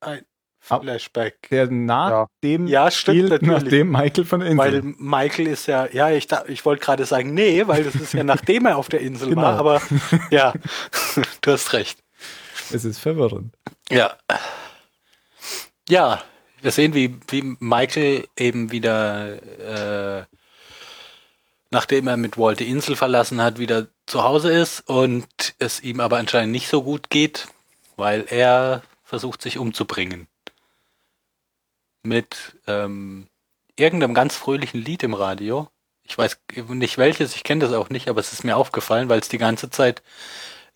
[0.00, 0.24] ein
[0.66, 1.48] Flashback.
[1.50, 2.26] Der nach Ja.
[2.42, 3.62] dem Ja, stimmt, natürlich.
[3.62, 4.72] nachdem Michael von der Insel.
[4.72, 8.24] Weil Michael ist ja, ja, ich, ich wollte gerade sagen, nee, weil das ist ja
[8.24, 9.42] nachdem er auf der Insel Genau.
[9.42, 9.82] war, aber
[10.30, 10.54] ja,
[11.42, 11.98] du hast recht.
[12.72, 13.54] es ist verwirrend.
[13.90, 14.16] Ja.
[15.88, 16.22] Ja,
[16.62, 20.24] wir sehen, wie, wie Michael eben wieder, äh,
[21.70, 25.26] nachdem er mit Walt die Insel verlassen hat, wieder zu Hause ist und
[25.58, 27.48] es ihm aber anscheinend nicht so gut geht,
[27.96, 30.26] weil er versucht, sich umzubringen.
[32.04, 33.26] Mit ähm,
[33.76, 35.68] irgendeinem ganz fröhlichen Lied im Radio.
[36.06, 36.38] Ich weiß
[36.68, 39.38] nicht welches, ich kenne das auch nicht, aber es ist mir aufgefallen, weil es die
[39.38, 40.02] ganze Zeit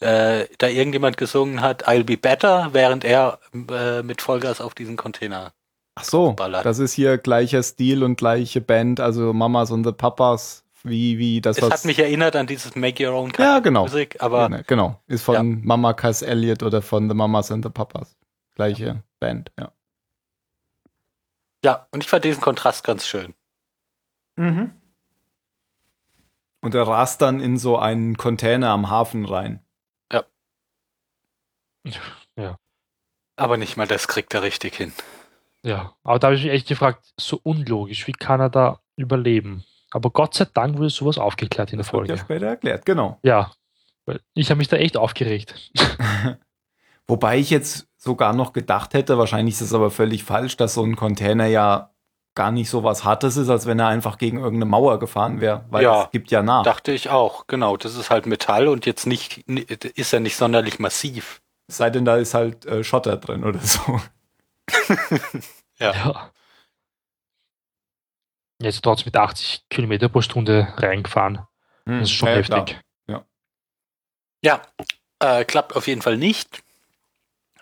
[0.00, 3.38] äh, da irgendjemand gesungen hat, I'll be better, während er
[3.70, 5.52] äh, mit Vollgas auf diesen Container.
[5.96, 6.64] Ach so, Ballert.
[6.64, 11.40] das ist hier gleicher Stil und gleiche Band, also Mamas und the Papas, wie, wie
[11.40, 11.70] das, Es was.
[11.72, 13.82] hat mich erinnert an dieses Make Your Own Ja, genau.
[13.82, 17.70] Musik, aber Ja, genau, ist von Mama Cass Elliot oder von The Mamas and the
[17.70, 18.16] Papas.
[18.54, 19.72] Gleiche Band, ja.
[21.64, 23.34] Ja, und ich fand diesen Kontrast ganz schön.
[24.36, 24.74] Und
[26.74, 29.60] er rast dann in so einen Container am Hafen rein.
[33.36, 34.92] Aber nicht mal das kriegt er richtig hin.
[35.62, 39.64] Ja, aber da habe ich mich echt gefragt, so unlogisch, wie kann er da überleben?
[39.90, 42.24] Aber Gott sei Dank wurde sowas aufgeklärt in der Das wird ja Folge.
[42.24, 43.18] später erklärt, genau.
[43.22, 43.52] Ja,
[44.06, 45.70] weil ich habe mich da echt aufgeregt.
[47.06, 50.82] Wobei ich jetzt sogar noch gedacht hätte, wahrscheinlich ist es aber völlig falsch, dass so
[50.82, 51.92] ein Container ja
[52.34, 55.64] gar nicht so was Hartes ist, als wenn er einfach gegen irgendeine Mauer gefahren wäre,
[55.70, 56.62] weil Ja, es gibt ja nach.
[56.62, 57.76] Dachte ich auch, genau.
[57.76, 61.42] Das ist halt Metall und jetzt nicht, ist er nicht sonderlich massiv.
[61.68, 64.00] Es sei denn, da ist halt äh, Schotter drin oder so.
[65.80, 65.92] Ja.
[65.92, 66.30] Ja.
[68.60, 71.46] Jetzt trotzdem mit 80 Kilometer pro Stunde reingefahren.
[71.84, 72.80] Das ist schon Ja, heftig.
[73.06, 73.24] klar.
[74.44, 74.62] Ja,
[75.20, 76.62] äh, klappt auf jeden Fall nicht.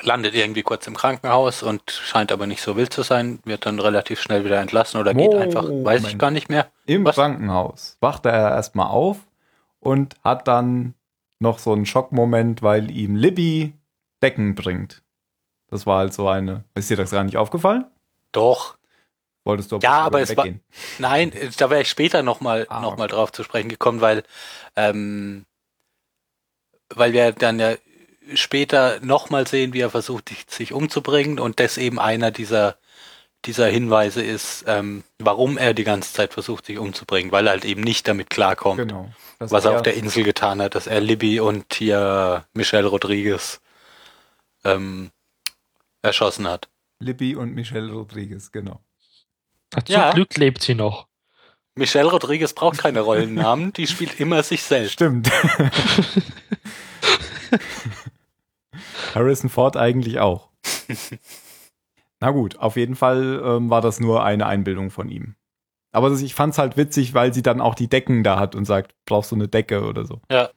[0.02, 3.38] Landet irgendwie kurz im Krankenhaus und scheint aber nicht so wild zu sein.
[3.44, 6.18] Wird dann relativ schnell wieder entlassen oder geht Oh, einfach, weiß ich Moment.
[6.18, 6.70] gar nicht mehr.
[6.84, 7.14] Im Was?
[7.14, 9.18] Krankenhaus wacht er erstmal auf
[9.80, 10.94] und hat dann
[11.38, 13.74] noch so einen Schockmoment, weil ihm Libby
[14.22, 15.02] Decken bringt.
[15.68, 16.64] Das war halt so eine.
[16.74, 17.84] Ist dir das gar nicht aufgefallen?
[18.32, 18.76] Doch.
[19.44, 20.60] Wolltest du Ja, aber es war- weggehen?
[20.98, 24.24] Nein, da wäre ich später nochmal Ah, noch mal drauf zu sprechen gekommen, weil,
[24.76, 25.44] ähm,
[26.94, 27.74] weil wir dann ja
[28.34, 32.76] später nochmal sehen, wie er versucht, sich- umzubringen und das eben einer dieser,
[33.44, 37.64] dieser Hinweise ist, ähm, warum er die ganze Zeit versucht, sich umzubringen, weil er halt
[37.64, 39.10] eben nicht damit klarkommt, Genau.
[39.38, 43.60] Was er auf der Insel getan hat, dass er Libby und hier Michelle Rodriguez
[44.64, 45.10] ähm,
[46.02, 46.68] erschossen hat.
[47.00, 48.80] Libby und Michelle Rodriguez, genau.
[49.72, 50.12] Zum Ja.
[50.12, 51.06] Glück lebt sie noch.
[51.74, 54.92] Michelle Rodriguez braucht keine Rollennamen, die spielt immer sich selbst.
[54.94, 55.30] Stimmt.
[59.14, 60.48] Harrison Ford eigentlich auch.
[62.20, 65.34] Na gut, auf jeden Fall ähm, war das nur eine Einbildung von ihm.
[65.92, 68.54] Aber das, ich fand es halt witzig, weil sie dann auch die Decken da hat
[68.54, 70.20] und sagt, brauchst du eine Decke oder so.
[70.30, 70.50] Ja.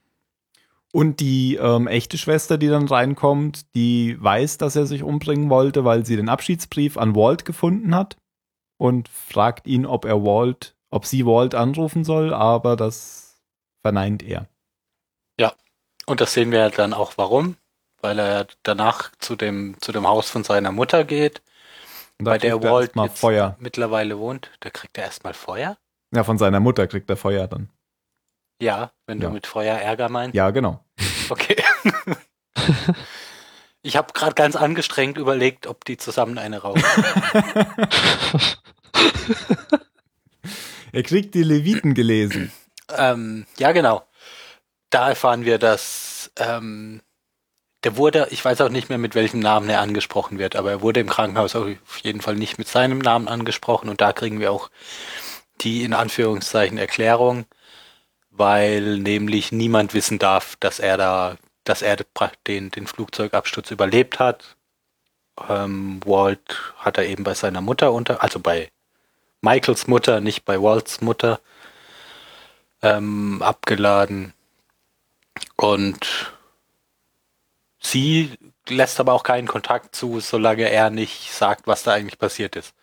[0.92, 5.84] Und die ähm, echte Schwester, die dann reinkommt, die weiß, dass er sich umbringen wollte,
[5.84, 8.16] weil sie den Abschiedsbrief an Walt gefunden hat
[8.76, 13.40] und fragt ihn, ob er Walt, ob sie Walt anrufen soll, aber das
[13.82, 14.48] verneint er.
[16.10, 17.56] Und das sehen wir ja dann auch warum,
[18.00, 21.42] weil er danach zu dem, zu dem Haus von seiner Mutter geht,
[22.18, 23.56] bei der er Walt jetzt Feuer.
[23.58, 24.50] mittlerweile wohnt.
[24.60, 25.78] Da kriegt er erstmal Feuer?
[26.14, 27.70] Ja, von seiner Mutter kriegt er Feuer dann.
[28.60, 29.28] Ja, wenn Ja.
[29.28, 30.34] du mit Feuer Ärger meinst.
[30.34, 30.84] Ja, genau.
[31.30, 31.56] Okay.
[33.82, 36.82] ich habe gerade ganz angestrengt überlegt, ob die zusammen eine rauchen.
[40.92, 42.50] Er kriegt die Leviten gelesen.
[42.96, 44.02] ähm, ja, genau.
[44.90, 47.00] Da erfahren wir, dass ähm,
[47.84, 50.82] der wurde, ich weiß auch nicht mehr, mit welchem Namen er angesprochen wird, aber er
[50.82, 51.68] wurde im Krankenhaus auf
[52.02, 54.70] jeden Fall nicht mit seinem Namen angesprochen und da kriegen wir auch
[55.60, 57.46] die in Anführungszeichen Erklärung,
[58.30, 61.96] weil nämlich niemand wissen darf, dass er da, dass er
[62.46, 64.56] den, den Flugzeugabsturz überlebt hat.
[65.48, 68.70] Ähm, Walt hat er eben bei seiner Mutter unter, also bei
[69.42, 71.40] Michaels Mutter, nicht bei Walts Mutter,
[72.82, 74.34] ähm, abgeladen.
[75.56, 76.32] Und
[77.80, 78.32] sie
[78.68, 82.74] lässt aber auch keinen Kontakt zu, solange er nicht sagt, was da eigentlich passiert ist.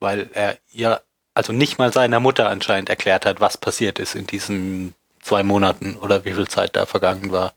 [0.00, 1.02] Weil er ihr,
[1.34, 5.96] also nicht mal seiner Mutter anscheinend erklärt hat, was passiert ist in diesen zwei Monaten
[5.96, 7.54] oder wie viel Zeit da vergangen war.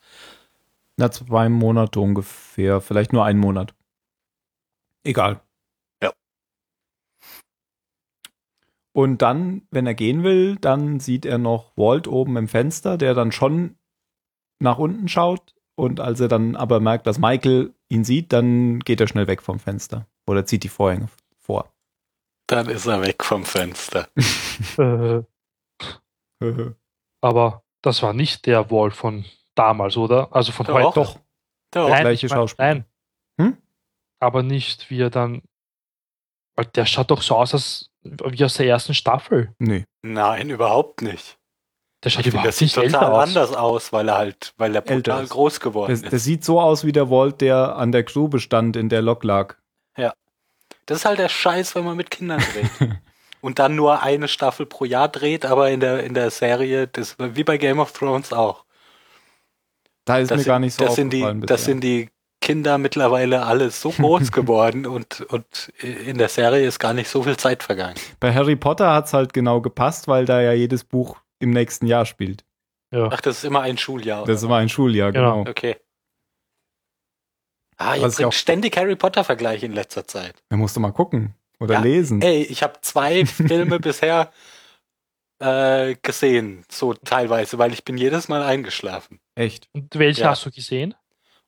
[0.97, 3.73] Na, zwei Monate ungefähr, vielleicht nur einen Monat.
[5.03, 5.41] Egal.
[6.01, 6.11] Ja.
[8.93, 13.13] Und dann, wenn er gehen will, dann sieht er noch Walt oben im Fenster, der
[13.13, 13.77] dann schon
[14.59, 15.53] nach unten schaut.
[15.79, 19.43] Und als er dann aber merkt, dass Michael ihn sieht, dann geht er schnell weg
[19.43, 20.07] vom Fenster.
[20.25, 21.71] Oder zieht die Vorhänge vor.
[22.47, 24.09] Dann ist er weg vom Fenster.
[26.39, 26.71] Äh,
[27.21, 30.35] aber das war nicht der Wall von damals, oder?
[30.35, 30.93] Also von heute.
[30.93, 31.19] Doch,
[31.71, 31.89] Doch.
[31.89, 32.67] Nein, gleiche Schauspieler.
[32.67, 32.85] Nein.
[33.39, 33.57] Hm?
[34.19, 35.41] Aber nicht wie er dann.
[36.55, 39.53] Weil der schaut doch so aus als, wie aus der ersten Staffel.
[39.59, 39.85] nee.
[40.03, 41.37] Nein, überhaupt nicht.
[42.03, 43.27] Der schaut Ich überhaupt das sieht total aus.
[43.27, 46.13] anders aus, weil er halt, weil er brutal groß geworden Das, ist.
[46.13, 49.23] das sieht so aus wie der Walt, der an der Grube stand, in der Lok
[49.23, 49.55] lag.
[50.85, 52.89] Das ist halt der Scheiß, wenn man mit Kindern dreht.
[53.41, 57.15] Und dann nur eine Staffel pro Jahr dreht, aber in der, in der Serie, das
[57.19, 58.63] wie bei Game of Thrones auch.
[60.05, 62.09] Da ist Das mir sind, gar nicht so das sind die, Das sind die
[62.41, 67.21] Kinder mittlerweile alle so groß geworden und, und in der Serie ist gar nicht so
[67.23, 67.95] viel Zeit vergangen.
[68.19, 71.85] Bei Harry Potter hat es halt genau gepasst, weil da ja jedes Buch im nächsten
[71.87, 72.43] Jahr spielt.
[72.91, 73.09] Ja.
[73.11, 74.25] Ach, das ist immer ein Schuljahr.
[74.25, 74.51] Das oder?
[74.53, 75.39] war ein Schuljahr, Genau.
[75.39, 75.49] genau.
[75.51, 75.77] Okay.
[77.77, 80.35] Ah, ihr ich bringt ständig Harry Potter-Vergleiche in letzter Zeit.
[80.49, 82.21] Da musst du mal gucken oder Ja, lesen.
[82.21, 84.31] Ey, ich habe zwei Filme bisher
[85.39, 89.19] äh, gesehen, so teilweise, weil ich bin jedes Mal eingeschlafen.
[89.35, 89.69] Echt.
[89.73, 90.29] Und welche Ja.
[90.31, 90.95] hast du gesehen?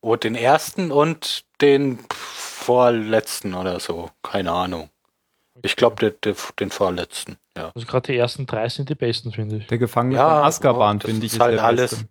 [0.02, 4.12] Oh, den ersten und den vorletzten oder so.
[4.22, 4.90] Keine Ahnung.
[5.64, 7.38] Ich glaube, den, den vorletzten.
[7.60, 7.72] Ja.
[7.76, 9.68] Also gerade die ersten drei sind die besten, finde ich.
[9.68, 12.10] Der Gefangene Ja, von Azkaban, das finde ich, ist halt der alles- beste.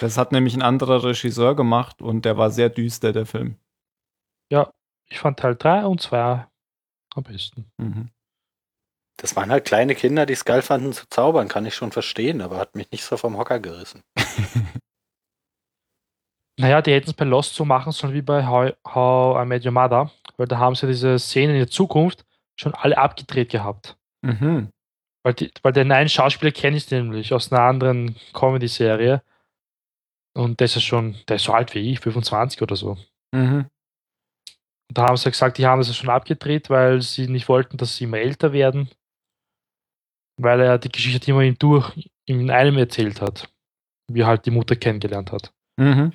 [0.00, 3.56] Das hat nämlich ein anderer Regisseur gemacht und der war sehr düster, der Film.
[5.12, 6.46] Ich fand Teil 3 und 2
[7.16, 7.68] am besten.
[7.78, 8.10] Mhm.
[9.16, 12.40] Das waren halt kleine Kinder, die es geil fanden zu zaubern, kann ich schon verstehen,
[12.40, 14.02] aber hat mich nicht so vom Hocker gerissen.
[16.58, 19.64] Naja, die hätten es bei Lost so machen sollen wie bei How, How I Met
[19.64, 23.96] Your Mother, weil da haben sie diese Szenen in der Zukunft schon alle abgedreht gehabt.
[24.22, 24.70] Mhm.
[25.22, 29.22] Weil, die, weil den einen Schauspieler kenne ich nämlich aus einer anderen Comedy-Serie.
[30.34, 32.96] Und der ist ja schon, der ist so alt wie ich, 25 oder so.
[33.34, 33.66] Mhm.
[34.88, 37.76] Und da haben sie gesagt, die haben das ja schon abgedreht, weil sie nicht wollten,
[37.76, 38.88] dass sie immer älter werden.
[40.36, 43.52] Weil er die Geschichte immer durch in einem erzählt hat.
[44.10, 45.52] Wie er halt die Mutter kennengelernt hat.
[45.76, 46.12] Mhm.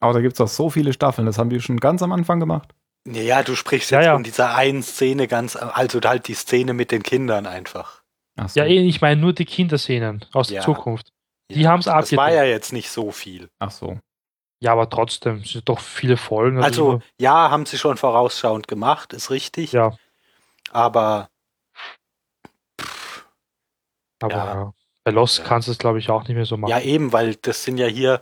[0.00, 2.40] Aber da gibt es auch so viele Staffeln, das haben wir schon ganz am Anfang
[2.40, 2.74] gemacht.
[3.06, 4.12] Ja, du sprichst Ja, jetzt ja.
[4.14, 8.02] von dieser einen Szene ganz, also halt die Szene mit den Kindern einfach.
[8.36, 8.58] Ach so.
[8.60, 10.56] Ja, eh, ich meine nur die Kinderszenen aus Ja.
[10.56, 11.12] der Zukunft.
[11.50, 12.34] Die haben's Das war abgedreht.
[12.34, 13.48] ja jetzt nicht so viel.
[13.60, 13.98] Ach so.
[14.60, 16.62] Ja, aber trotzdem, es sind doch viele Folgen.
[16.62, 19.72] Also, ja, haben sie schon vorausschauend gemacht, ist richtig.
[19.72, 19.96] ja,
[20.72, 21.28] Aber
[24.20, 24.54] aber Ja.
[24.54, 24.72] ja.
[25.04, 25.44] bei Lost Ja.
[25.44, 26.70] kannst du es, glaube ich, auch nicht mehr so machen.
[26.70, 28.20] ja, eben, weil das sind ja hier,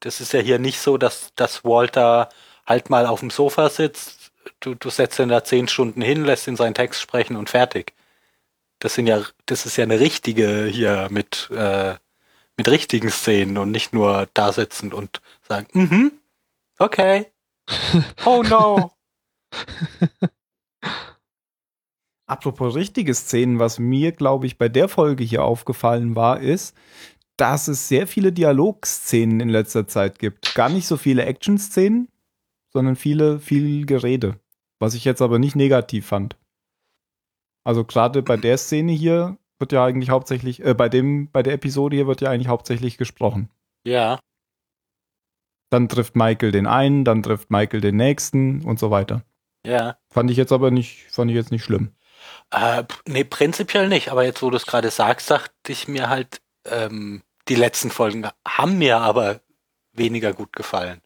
[0.00, 2.28] das ist ja hier nicht so, dass, dass Walter
[2.66, 4.19] halt mal auf dem Sofa sitzt,
[4.60, 7.94] du, du setzt ihn da zehn Stunden hin, lässt ihn seinen Text sprechen und fertig.
[8.78, 11.96] Das sind ja, das ist ja eine richtige hier mit, äh,
[12.56, 16.12] mit richtigen Szenen und nicht nur da sitzen und sagen, mhm,
[16.78, 17.26] okay,
[18.24, 18.92] oh no.
[22.26, 26.76] Apropos richtige Szenen, was mir, glaube ich, bei der Folge hier aufgefallen war, ist,
[27.36, 30.54] dass es sehr viele Dialogszenen in letzter Zeit gibt.
[30.54, 32.08] Gar nicht so viele Action-Szenen,
[32.72, 34.38] sondern viele, viel Gerede.
[34.78, 36.36] Was ich jetzt aber nicht negativ fand.
[37.64, 41.52] Also gerade bei der Szene hier wird ja eigentlich hauptsächlich, äh, bei dem, bei der
[41.52, 43.50] Episode hier wird ja eigentlich hauptsächlich gesprochen.
[43.86, 44.18] Ja,
[45.70, 49.22] Dann trifft Michael den einen, dann trifft Michael den nächsten und so weiter.
[49.64, 49.96] ja.
[50.10, 51.94] Fand ich jetzt aber nicht, fand ich jetzt nicht schlimm.
[52.50, 56.40] Äh, nee, prinzipiell nicht, aber jetzt, wo du es gerade sagst, dachte ich mir halt,
[56.66, 59.40] ähm, die letzten Folgen haben mir aber
[59.92, 61.00] weniger gut gefallen.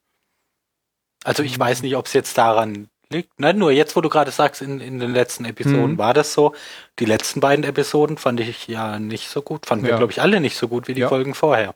[1.24, 3.30] Also ich weiß nicht, ob es jetzt daran liegt.
[3.38, 5.98] Nein, nur jetzt, wo du gerade sagst, in, in den letzten Episoden Mhm.
[5.98, 6.54] war das so.
[6.98, 9.66] Die letzten beiden Episoden fand ich ja nicht so gut.
[9.66, 9.96] Fanden wir, Ja.
[9.98, 11.08] glaube ich, alle nicht so gut wie die Ja.
[11.08, 11.74] Folgen vorher.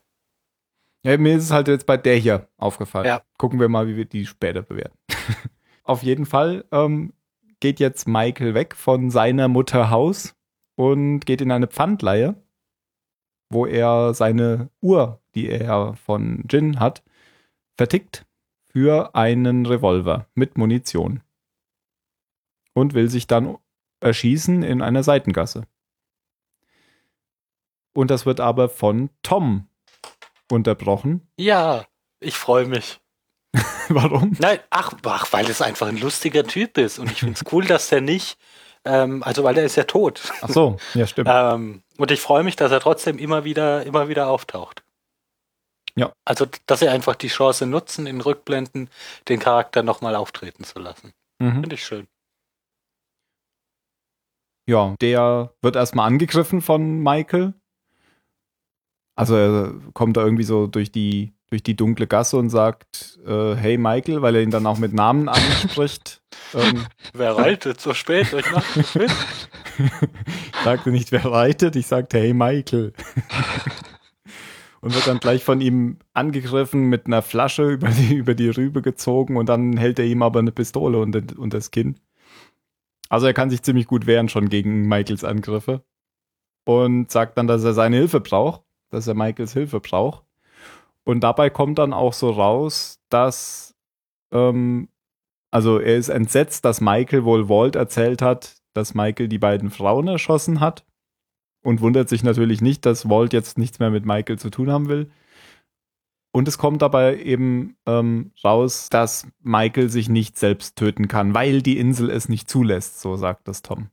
[1.05, 3.07] Ja, mir ist es halt jetzt bei der hier aufgefallen.
[3.07, 3.23] Ja.
[3.39, 4.99] Gucken wir mal, wie wir die später bewerten.
[5.85, 7.13] Auf jeden Fall ähm,
[7.61, 10.35] geht jetzt Michael weg von seiner Mutter Haus
[10.75, 12.35] und geht in eine Pfandleihe,
[13.51, 17.03] wo er seine Uhr, die er von Jin hat,
[17.77, 18.27] vertickt
[18.79, 21.21] für einen Revolver mit Munition.
[22.75, 23.59] Und will sich dann
[23.99, 25.65] erschießen in einer Seitengasse.
[27.93, 29.67] Und das wird aber von Tom
[30.49, 31.27] unterbrochen.
[31.37, 31.87] Ja,
[32.21, 33.01] ich freue mich.
[33.89, 34.37] Warum?
[34.39, 37.01] Nein, ach, ach, weil es einfach ein lustiger Typ ist.
[37.01, 38.39] Und ich finde es cool, dass der nicht,
[38.85, 40.33] ähm, also weil der ist ja tot.
[40.41, 41.29] Ach so, ja, stimmt.
[41.33, 44.85] Ähm, und ich freue mich, dass er trotzdem immer wieder, immer wieder auftaucht.
[45.99, 46.13] Ja.
[46.25, 48.89] Also, dass sie einfach die Chance nutzen, in Rückblenden
[49.29, 51.13] den Charakter nochmal auftreten zu lassen.
[51.39, 51.61] Mhm.
[51.61, 52.07] Finde ich schön.
[54.69, 57.55] Ja, der wird erstmal angegriffen von Michael.
[59.17, 63.55] Also er kommt da irgendwie so durch die durch die dunkle Gasse und sagt, äh,
[63.55, 66.21] hey Michael, weil er ihn dann auch mit Namen anspricht.
[66.55, 68.45] ähm, Wer reitet so spät ich
[70.65, 72.93] sagte nicht, wer reitet, ich sagte, hey Michael.
[74.81, 78.83] und wird dann gleich von ihm angegriffen, mit einer Flasche über die, über die Rübe
[78.83, 81.97] gezogen und dann hält er ihm aber eine Pistole unter, unter das Kinn.
[83.09, 85.83] Also er kann sich ziemlich gut wehren schon gegen Michaels Angriffe
[86.65, 90.25] und sagt dann, dass er seine Hilfe braucht, dass er Michaels Hilfe braucht.
[91.05, 93.75] Und dabei kommt dann auch so raus, dass,
[94.31, 94.89] ähm,
[95.51, 100.07] also er ist entsetzt, dass Michael wohl Walt erzählt hat, dass Michael die beiden Frauen
[100.09, 100.85] erschossen hat
[101.63, 104.89] und wundert sich natürlich nicht, dass Walt jetzt nichts mehr mit Michael zu tun haben
[104.89, 105.11] will.
[106.31, 111.63] Und es kommt dabei eben ähm, raus, dass Michael sich nicht selbst töten kann, weil
[111.63, 113.91] die Insel es nicht zulässt, so sagt das Tom.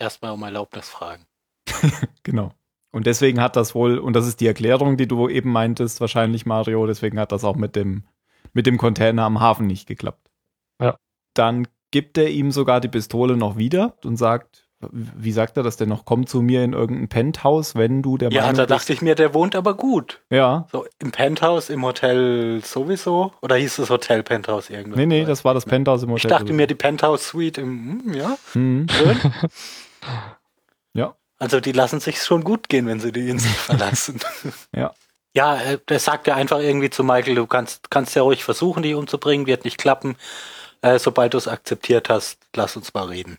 [0.00, 1.26] Erstmal um Erlaubnis fragen.
[2.22, 2.52] Genau.
[2.92, 6.44] Und deswegen hat das wohl, und das ist die Erklärung, die du eben meintest, wahrscheinlich,
[6.44, 8.02] Mario, deswegen hat das auch mit dem,
[8.52, 10.28] mit dem Container am Hafen nicht geklappt.
[10.80, 10.98] Ja.
[11.34, 15.76] Dann gibt er ihm sogar die Pistole noch wieder und sagt, wie sagt er das
[15.76, 16.04] denn noch?
[16.06, 18.70] Komm zu mir in irgendein Penthouse, wenn du der Ja, Meinung da bist.
[18.80, 20.20] dachte ich mir, der wohnt aber gut.
[20.30, 20.66] Ja.
[20.72, 23.32] So im Penthouse, im Hotel sowieso?
[23.42, 24.96] Oder hieß es Hotel Penthouse irgendwas?
[24.96, 26.30] Nee, nee, das war das Penthouse im Ich Hotel.
[26.38, 28.86] dachte mir, die Penthouse Suite im, hm, ja, Hm.
[28.90, 29.18] schön.
[30.94, 31.14] Ja.
[31.38, 34.18] Also die lassen sich schon gut gehen, wenn sie die Insel verlassen.
[34.74, 34.92] Ja.
[35.34, 38.82] Ja, äh, der sagt ja einfach irgendwie zu Michael, du kannst, kannst ja ruhig versuchen,
[38.82, 40.16] die umzubringen, wird nicht klappen.
[40.82, 43.38] Äh, sobald du es akzeptiert hast, lass uns mal reden.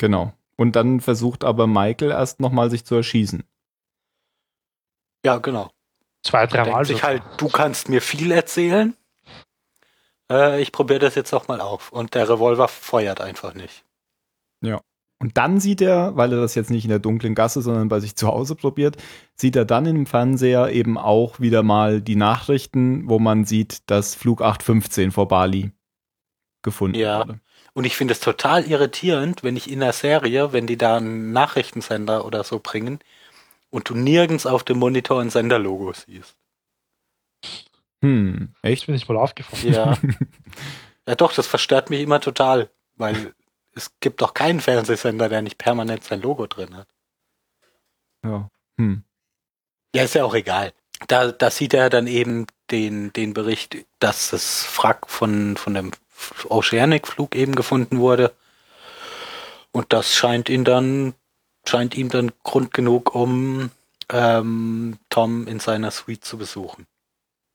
[0.00, 0.32] Genau.
[0.56, 3.44] Und dann versucht aber Michael erst nochmal sich zu erschießen.
[5.24, 5.70] Ja, genau.
[6.22, 6.84] Zwei, drei Mal.
[6.84, 8.94] Denkt sich halt, du kannst mir viel erzählen.
[10.30, 11.92] Äh, ich probiere das jetzt auch mal auf.
[11.92, 13.84] Und der Revolver feuert einfach nicht.
[15.22, 18.00] Und dann sieht er, weil er das jetzt nicht in der dunklen Gasse, sondern bei
[18.00, 18.96] sich zu Hause probiert,
[19.36, 24.14] sieht er dann im Fernseher eben auch wieder mal die Nachrichten, wo man sieht, dass
[24.14, 25.72] Flug 815 vor Bali
[26.62, 27.18] gefunden Ja.
[27.20, 27.40] wurde.
[27.72, 31.32] Und ich finde es total irritierend, wenn ich in der Serie, wenn die da einen
[31.32, 33.00] Nachrichtensender oder so bringen
[33.70, 36.36] und du nirgends auf dem Monitor ein Senderlogo siehst.
[38.02, 38.88] Hm, echt?
[38.88, 39.72] mir nicht mal aufgefallen.
[39.72, 39.96] Ja.
[41.06, 43.34] ja doch, das verstört mich immer total, weil
[43.74, 46.88] es gibt doch keinen Fernsehsender, der nicht permanent sein Logo drin hat.
[48.24, 48.48] Ja.
[48.78, 49.04] Hm.
[49.94, 50.72] Ja, ist ja auch egal.
[51.08, 55.92] Da, da sieht er dann eben den, den Bericht, dass das Wrack von, von dem
[56.48, 58.32] Oceanic-Flug eben gefunden wurde.
[59.72, 61.14] Und das scheint ihn dann,
[61.66, 63.70] scheint ihm dann Grund genug, um
[64.10, 66.86] ähm, Tom in seiner Suite zu besuchen.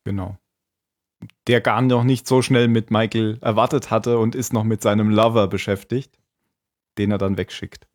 [0.06, 0.38] Genau.
[1.47, 5.10] Der gar noch nicht so schnell mit Michael erwartet hatte und ist noch mit seinem
[5.10, 6.17] Lover beschäftigt,
[6.97, 7.88] den er dann wegschickt.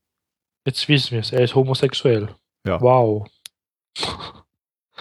[0.67, 2.35] Jetzt wissen wir es, er ist homosexuell.
[2.67, 2.81] Ja.
[2.81, 3.27] Wow.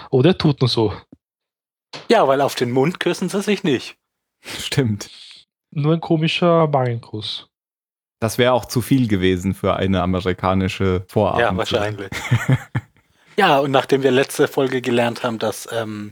[0.10, 0.94] Oh, der tut nur so.
[2.08, 3.98] Ja, weil auf den Mund küssen sie sich nicht.
[4.42, 5.10] Stimmt.
[5.72, 7.48] Nur ein komischer Magenkuss.
[8.20, 11.42] Das wäre auch zu viel gewesen für eine amerikanische Vorabend.
[11.42, 12.10] Ja, wahrscheinlich.
[13.38, 16.12] ja, und nachdem wir letzte Folge gelernt haben, dass ähm,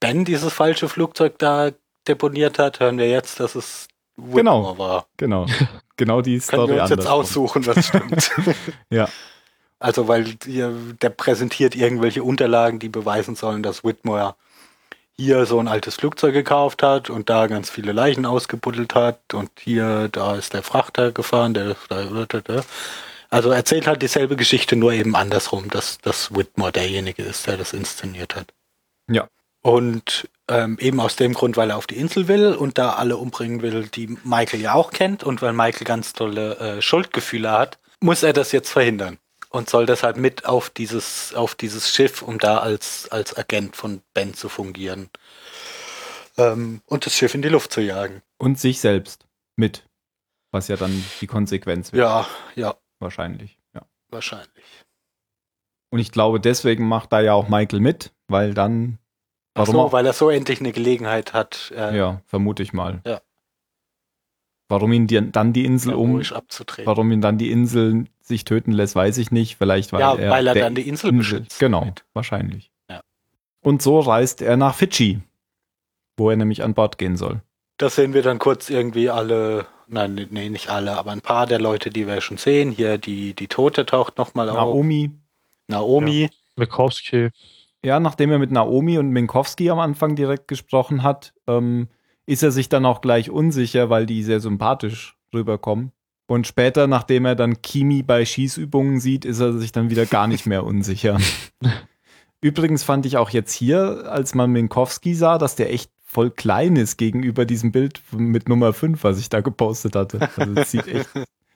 [0.00, 1.70] Ben dieses falsche Flugzeug da
[2.06, 4.78] deponiert hat, hören wir jetzt, dass es Whitmore Genau.
[4.78, 5.06] war.
[5.16, 5.46] Genau.
[5.96, 8.30] Genau die Können Story wir uns jetzt aussuchen, was stimmt.
[8.90, 9.08] Ja.
[9.80, 14.34] Also, weil der präsentiert irgendwelche Unterlagen, die beweisen sollen, dass Whitmore
[15.20, 19.50] hier so ein altes Flugzeug gekauft hat und da ganz viele Leichen ausgebuddelt hat und
[19.58, 22.64] hier, da ist der Frachter gefahren, der, der
[23.30, 27.72] also erzählt halt dieselbe Geschichte, nur eben andersrum, dass, dass Whitmore derjenige ist, der das
[27.72, 28.54] inszeniert hat.
[29.10, 29.28] Ja.
[29.60, 33.16] Und ähm, eben aus dem Grund, weil er auf die Insel will und da alle
[33.16, 37.78] umbringen will, die Michael ja auch kennt und weil Michael ganz tolle äh, Schuldgefühle hat,
[38.00, 39.18] muss er das jetzt verhindern
[39.50, 44.02] und soll deshalb mit auf dieses, auf dieses Schiff, um da als, als Agent von
[44.14, 45.10] Ben zu fungieren.
[46.36, 48.22] Ähm, und das Schiff in die Luft zu jagen.
[48.38, 49.84] Und sich selbst mit.
[50.50, 52.02] Was ja dann die Konsequenz wäre.
[52.06, 53.58] Ja, ja, Wahrscheinlich.
[53.74, 53.82] Ja.
[54.08, 54.64] wahrscheinlich.
[55.90, 58.98] Und ich glaube, deswegen macht da ja auch Michael mit, weil dann.
[59.54, 59.92] Ach Warum so, auch?
[59.92, 63.00] weil er so endlich eine Gelegenheit hat, äh, Ja, vermute ich mal.
[63.04, 63.20] Ja.
[64.68, 66.86] Warum ihn die, dann die Insel um, abzutreten.
[66.86, 69.56] warum ihn dann die Insel sich töten lässt, weiß ich nicht.
[69.56, 71.58] Vielleicht weil ja, er, weil er der dann die Insel beschützt.
[71.58, 72.04] Genau, damit.
[72.14, 72.70] wahrscheinlich.
[72.88, 73.00] Ja.
[73.62, 75.20] Und so reist er nach Fidschi,
[76.16, 77.42] wo er nämlich an Bord gehen soll.
[77.78, 81.60] Da sehen wir dann kurz irgendwie alle, nein, nee, nicht alle, aber ein paar der
[81.60, 82.72] Leute, die wir schon sehen.
[82.72, 84.56] Hier die, die Tote taucht nochmal auf.
[84.56, 85.10] Naomi.
[85.68, 86.30] Naomi.
[86.56, 87.30] Mikowski.
[87.84, 91.88] Ja, nachdem er mit Naomi und Minkowski am Anfang direkt gesprochen hat, ähm,
[92.26, 95.92] ist er sich dann auch gleich unsicher, weil die sehr sympathisch rüberkommen.
[96.28, 100.26] Und später, nachdem er dann Kimi bei Schießübungen sieht, ist er sich dann wieder gar
[100.26, 101.18] nicht mehr unsicher.
[102.42, 106.76] Übrigens fand ich auch jetzt hier, als man Minkowski sah, dass der echt voll klein
[106.76, 110.28] ist gegenüber diesem Bild mit Nummer 5, was ich da gepostet hatte.
[110.36, 111.08] Also das sieht echt,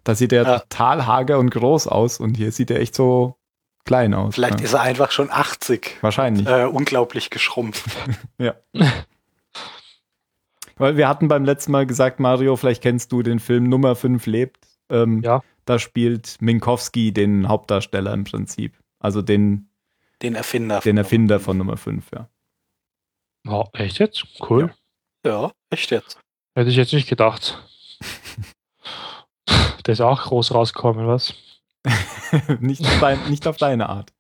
[0.05, 0.59] da sieht er Ja.
[0.61, 3.37] total hager und groß aus und hier sieht er echt so
[3.85, 4.35] klein aus.
[4.35, 4.65] Vielleicht ja.
[4.65, 5.99] ist er einfach schon 80.
[6.01, 6.47] Wahrscheinlich.
[6.47, 7.85] Äh, unglaublich geschrumpft.
[10.77, 14.27] Weil wir hatten beim letzten Mal gesagt, Mario, vielleicht kennst du den Film Nummer 5
[14.27, 14.67] lebt.
[14.91, 15.43] Ähm, Ja.
[15.65, 18.77] Da spielt Minkowski den Hauptdarsteller im Prinzip.
[18.99, 19.69] Also den,
[20.21, 20.81] Den Erfinder.
[20.81, 22.29] den von- Erfinder von Nummer 5, ja.
[23.45, 24.25] Wow, echt jetzt?
[24.49, 24.73] Cool.
[25.25, 26.19] Ja, echt jetzt.
[26.57, 27.63] Hätte ich jetzt nicht gedacht.
[29.87, 31.35] Der ist auch groß rausgekommen, was?
[32.61, 34.13] nicht, auf dein, nicht auf deine Art.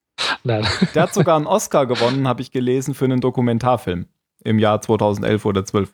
[0.45, 0.67] Nein.
[0.95, 4.07] Der hat sogar einen Oscar gewonnen, habe ich gelesen, für einen Dokumentarfilm
[4.45, 5.93] im Jahr 2011 oder 12.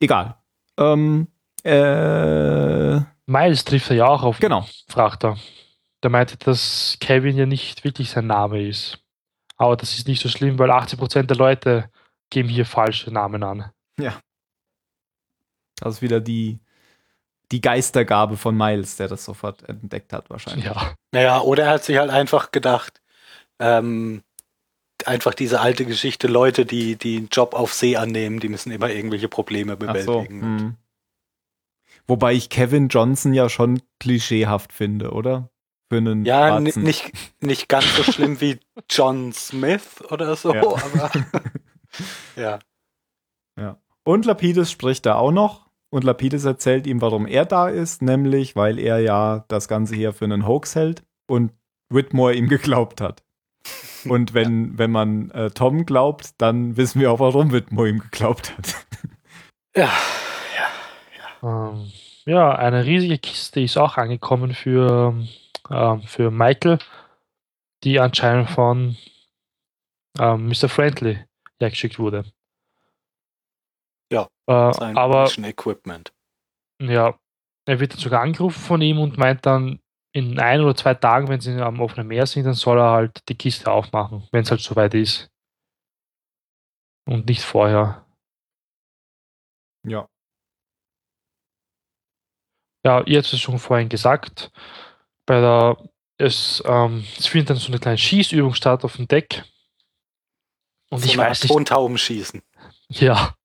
[0.00, 0.36] Egal.
[0.78, 1.28] Ähm,
[1.62, 4.66] äh, Miles trifft er ja auch auf genau.
[4.88, 5.36] Frachter.
[6.02, 8.98] Der meinte, dass Kevin ja nicht wirklich sein Name ist.
[9.56, 11.90] Aber das ist nicht so schlimm, weil 80% der Leute
[12.28, 13.70] geben hier falsche Namen an.
[15.76, 16.60] Das ist wieder die,
[17.52, 20.64] die Geistergabe von Miles, der das sofort entdeckt hat, wahrscheinlich.
[20.64, 20.94] Ja.
[21.12, 23.00] Naja, oder er hat sich halt einfach gedacht,
[23.58, 24.22] ähm,
[25.06, 28.90] einfach diese alte Geschichte, Leute, die, die einen Job auf See annehmen, die müssen immer
[28.90, 29.86] irgendwelche Probleme Ach so.
[30.20, 30.40] bewältigen.
[30.42, 30.74] hm.
[32.06, 35.48] Wobei ich Kevin Johnson ja schon klischeehaft finde, oder?
[35.90, 38.58] Für einen Ja, nicht, nicht ganz so schlimm wie
[38.90, 40.62] John Smith oder so, Ja.
[40.62, 41.10] aber
[42.36, 42.58] ja.
[44.06, 45.64] Und Lapidus spricht da auch noch.
[45.90, 50.12] Und Lapidus erzählt ihm, warum er da ist, nämlich weil er ja das Ganze hier
[50.12, 51.52] für einen Hoax hält und
[51.88, 53.23] Whitmore ihm geglaubt hat.
[54.10, 58.56] Und wenn, wenn man äh, Tom glaubt, dann wissen wir auch, warum Whitmore ihm geglaubt
[58.56, 58.86] hat.
[59.76, 59.90] Ja,
[61.42, 61.92] Ähm,
[62.26, 65.14] ja, eine riesige Kiste ist auch angekommen für,
[65.70, 66.78] ähm, für Michael,
[67.84, 68.96] die anscheinend von
[70.18, 70.68] ähm, Mr.
[70.68, 71.18] Friendly
[71.60, 72.24] hergeschickt wurde.
[74.12, 76.12] Ja, Äh, sein aber Equipment.
[76.80, 77.18] ja,
[77.66, 79.80] er wird dann sogar angerufen von ihm und meint dann,
[80.14, 83.28] in ein oder zwei Tagen, wenn sie am offenen Meer sind, dann soll er halt
[83.28, 85.28] die Kiste aufmachen, wenn es halt soweit ist.
[87.06, 88.06] Und nicht vorher.
[89.86, 90.08] Ja.
[92.86, 94.50] Ja, ihr habt es schon vorhin gesagt.
[95.26, 95.76] Bei der,
[96.18, 99.44] es, ähm, es findet dann so eine kleine Schießübung statt auf dem Deck.
[100.90, 102.42] Und So ich weiß nicht, Tontauben schießen.
[102.88, 103.36] ja.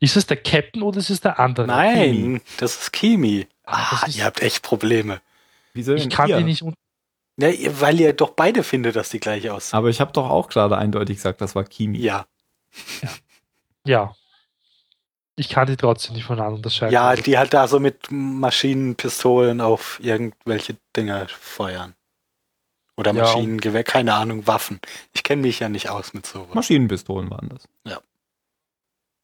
[0.00, 1.66] Ist es der Captain oder ist es der andere?
[1.68, 3.46] Nein, das ist Kimi.
[3.64, 5.20] Ah, das Ah, ist- ihr habt echt Probleme.
[5.74, 6.38] Wieso Ich kann ihr?
[6.38, 6.62] die nicht.
[6.62, 6.74] un-
[7.38, 7.48] Ja,
[7.80, 9.76] weil ihr doch beide findet, dass die gleich aussehen.
[9.76, 11.98] Aber ich habe doch auch gerade eindeutig gesagt, das war Kimi.
[11.98, 12.26] Ja,
[13.84, 14.14] Ja.
[15.36, 16.92] Ich kann die trotzdem nicht voneinander unterscheiden.
[16.94, 21.94] ja, die halt da so mit Maschinenpistolen auf irgendwelche Dinger feuern.
[22.96, 23.22] Oder Ja.
[23.24, 24.80] Maschinengewehr, keine Ahnung, Waffen.
[25.12, 26.54] Ich kenne mich ja nicht aus mit sowas.
[26.54, 27.68] Maschinenpistolen waren das.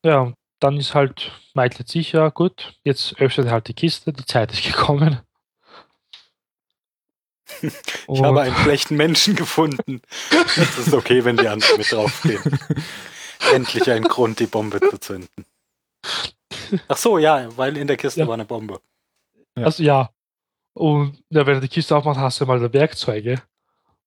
[0.05, 4.25] Ja, und dann ist halt Michael sicher, gut, jetzt öffnet er halt die Kiste, die
[4.27, 5.21] Zeit ist gekommen.
[8.09, 10.03] Ich habe einen schlechten Menschen gefunden.
[10.57, 12.41] Es ist okay, wenn die anderen mit draufgehen.
[13.55, 15.45] Endlich ein Grund, die Bombe zu zünden.
[16.89, 18.27] Ach so, ja, weil in der Kiste Ja.
[18.27, 18.81] war eine Bombe.
[19.55, 20.11] Also ja.
[20.75, 23.43] Und ja, wenn er die Kiste aufmacht, hast du mal die Werkzeuge.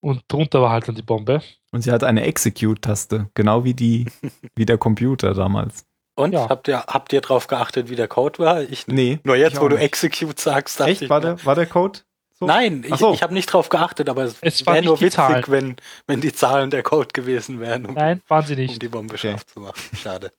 [0.01, 1.41] Und drunter war halt dann die Bombe.
[1.71, 4.07] Und sie hat eine Execute-Taste, genau wie die,
[4.55, 5.85] wie der Computer damals.
[6.15, 6.47] Und Ja.
[6.49, 8.61] habt ihr habt ihr drauf geachtet, wie der Code war?
[8.61, 8.87] Ich.
[8.87, 9.19] Nee.
[9.23, 9.85] Nur jetzt, ich wo du nicht.
[9.85, 11.01] Execute sagst, dachte Echt?
[11.03, 11.99] ich War der, war der Code?
[12.43, 12.53] So?
[12.53, 13.13] Nein, ich, so.
[13.13, 15.75] ich habe nicht drauf geachtet, aber es, Es wäre nur witzig, wenn,
[16.07, 18.81] wenn die Zahlen der Code gewesen wären, um, Nein, waren sie um nicht.
[18.81, 19.29] die Bombe Okay.
[19.31, 19.79] scharf zu machen.
[19.95, 20.31] Schade.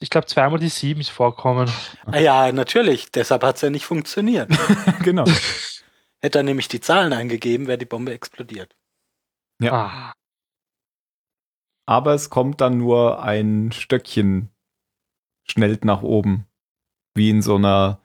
[0.00, 1.70] Ich glaube, zweimal die 7 ist vorkommen.
[2.06, 3.12] Ah ja, natürlich.
[3.12, 4.50] Deshalb hat es ja nicht funktioniert.
[5.04, 5.24] genau.
[6.20, 8.74] Hätte er nämlich die Zahlen eingegeben, wäre die Bombe explodiert.
[9.60, 9.72] Ja.
[9.72, 10.12] Ah,
[11.86, 14.48] Aber es kommt dann nur ein Stöckchen
[15.48, 16.46] schnellt nach oben.
[17.14, 18.00] Wie in so einer,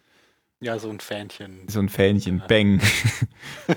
[0.59, 1.67] Ja, so ein Fähnchen.
[1.67, 2.39] so ein Fähnchen.
[2.39, 2.47] Ja.
[2.47, 2.81] Bang.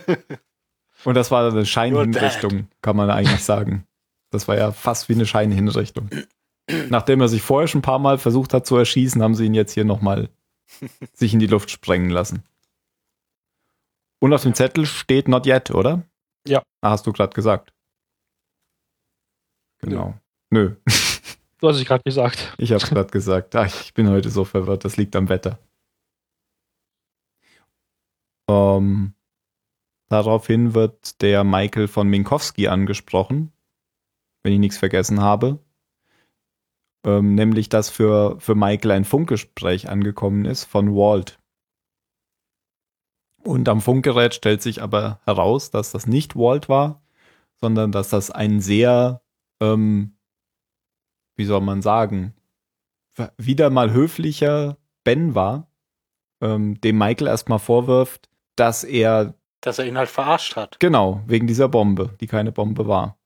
[1.05, 3.87] Und das war eine Scheinhinrichtung, kann man eigentlich sagen.
[4.31, 6.11] Das war ja fast wie eine Scheinhinrichtung.
[6.89, 9.55] Nachdem er sich vorher schon ein paar Mal versucht hat zu erschießen, haben sie ihn
[9.55, 10.29] jetzt hier nochmal
[11.15, 12.45] sich in die Luft sprengen lassen.
[14.21, 16.03] Und auf dem Zettel steht not yet, oder?
[16.47, 16.63] Ja.
[16.81, 17.73] Ah, Hast du gerade gesagt.
[19.79, 20.15] Genau.
[20.51, 20.77] Nö,
[21.59, 22.55] du hast es gerade gesagt.
[22.59, 23.57] ich habe gerade gesagt.
[23.57, 25.59] Ach, ich bin heute so verwirrt, das liegt am Wetter.
[28.51, 29.15] Ähm,
[30.09, 33.53] daraufhin wird der Michael von Minkowski angesprochen,
[34.43, 35.59] wenn ich nichts vergessen habe.
[37.05, 41.39] Ähm, nämlich, dass für, für Michael ein Funkgespräch angekommen ist von Walt.
[43.43, 47.03] Und am Funkgerät stellt sich aber heraus, dass das nicht Walt war,
[47.57, 49.23] sondern dass das ein sehr
[49.61, 50.17] ähm,
[51.41, 52.35] wie soll man sagen,
[53.39, 55.71] wieder mal höflicher Ben war,
[56.43, 58.29] ähm, dem Michael erstmal vorwirft,
[58.61, 59.35] dass er.
[59.63, 60.79] Dass er ihn halt verarscht hat.
[60.81, 63.19] Genau, wegen dieser Bombe, die keine Bombe war.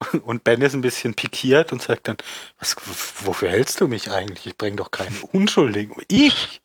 [0.24, 2.18] Und Ben ist ein bisschen pikiert und sagt dann,
[2.58, 2.76] was,
[3.24, 4.46] wofür hältst du mich eigentlich?
[4.46, 5.94] Ich bringe doch keine Unschuldigen.
[6.08, 6.60] Ich?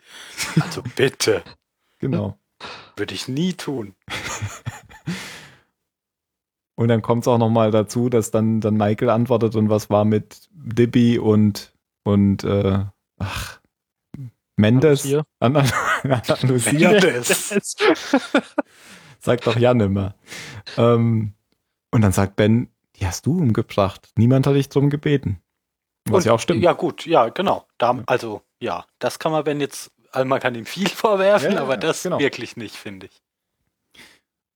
[0.59, 1.41] Also bitte.
[1.99, 2.37] Genau.
[2.97, 3.95] Würde ich nie tun.
[6.75, 10.03] und dann kommt es auch nochmal dazu, dass dann, dann Michael antwortet und was war
[10.03, 12.83] mit Dibby und, und äh,
[13.17, 13.60] ach,
[14.57, 15.03] Mendes?
[15.03, 15.25] Lucia.
[16.43, 16.91] Lucia.
[16.91, 17.49] Mendes.
[19.19, 20.15] Sagt doch Jan immer.
[20.77, 21.33] Ähm,
[21.91, 24.09] und dann sagt Ben, die hast du umgebracht.
[24.17, 25.41] Niemand hat dich drum gebeten.
[26.05, 26.63] Was und, ja auch stimmt.
[26.63, 27.67] Ja, gut, ja, genau.
[27.77, 31.61] Da, also, ja, das kann man, wenn jetzt, also man kann ihm viel vorwerfen, ja,
[31.61, 32.19] aber das genau.
[32.19, 33.21] wirklich nicht, finde ich.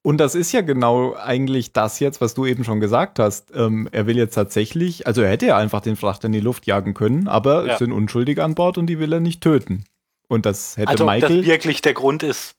[0.05, 3.51] Und das ist ja genau eigentlich das jetzt, was du eben schon gesagt hast.
[3.55, 6.67] Ähm, er will jetzt tatsächlich, also er hätte ja einfach den Frachter in die Luft
[6.67, 7.73] jagen können, aber ja.
[7.73, 9.83] es sind Unschuldige an Bord und die will er nicht töten.
[10.27, 11.39] Und das hätte also, Michael.
[11.39, 12.53] Ob das wirklich der Grund ist,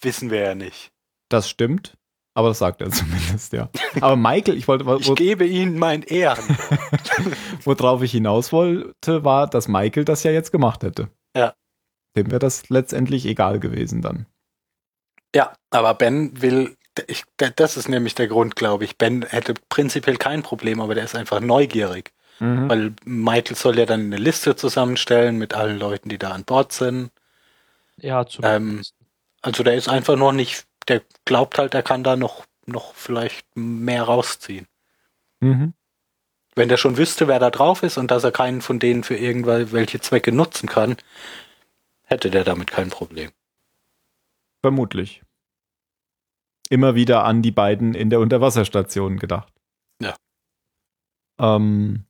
[0.00, 0.90] wissen wir ja nicht.
[1.28, 1.98] Das stimmt.
[2.32, 3.68] Aber das sagt er zumindest, ja.
[4.00, 4.86] Aber Michael, ich wollte.
[4.86, 6.56] Wo, ich gebe Ihnen mein Ehren.
[7.64, 11.10] Worauf ich hinaus wollte, war, dass Michael das ja jetzt gemacht hätte.
[11.36, 11.52] Ja.
[12.16, 14.24] Dem wäre das letztendlich egal gewesen dann.
[15.34, 16.76] Ja, aber Ben will,
[17.06, 18.96] ich, das ist nämlich der Grund, glaube ich.
[18.96, 22.12] Ben hätte prinzipiell kein Problem, aber der ist einfach neugierig.
[22.38, 22.68] Mhm.
[22.68, 26.72] Weil Michael soll ja dann eine Liste zusammenstellen mit allen Leuten, die da an Bord
[26.72, 27.10] sind.
[27.96, 28.94] Ja, zumindest.
[28.94, 29.04] Ähm,
[29.42, 33.46] also der ist einfach noch nicht der glaubt halt, er kann da noch, noch vielleicht
[33.54, 34.66] mehr rausziehen.
[35.40, 35.74] Mhm.
[36.54, 39.16] Wenn der schon wüsste, wer da drauf ist und dass er keinen von denen für
[39.16, 40.96] irgendwelche Zwecke nutzen kann,
[42.04, 43.30] hätte der damit kein Problem.
[44.64, 45.22] Vermutlich.
[46.70, 49.52] Immer wieder an die beiden in der Unterwasserstation gedacht.
[50.00, 50.16] Ja.
[51.38, 52.06] Ähm,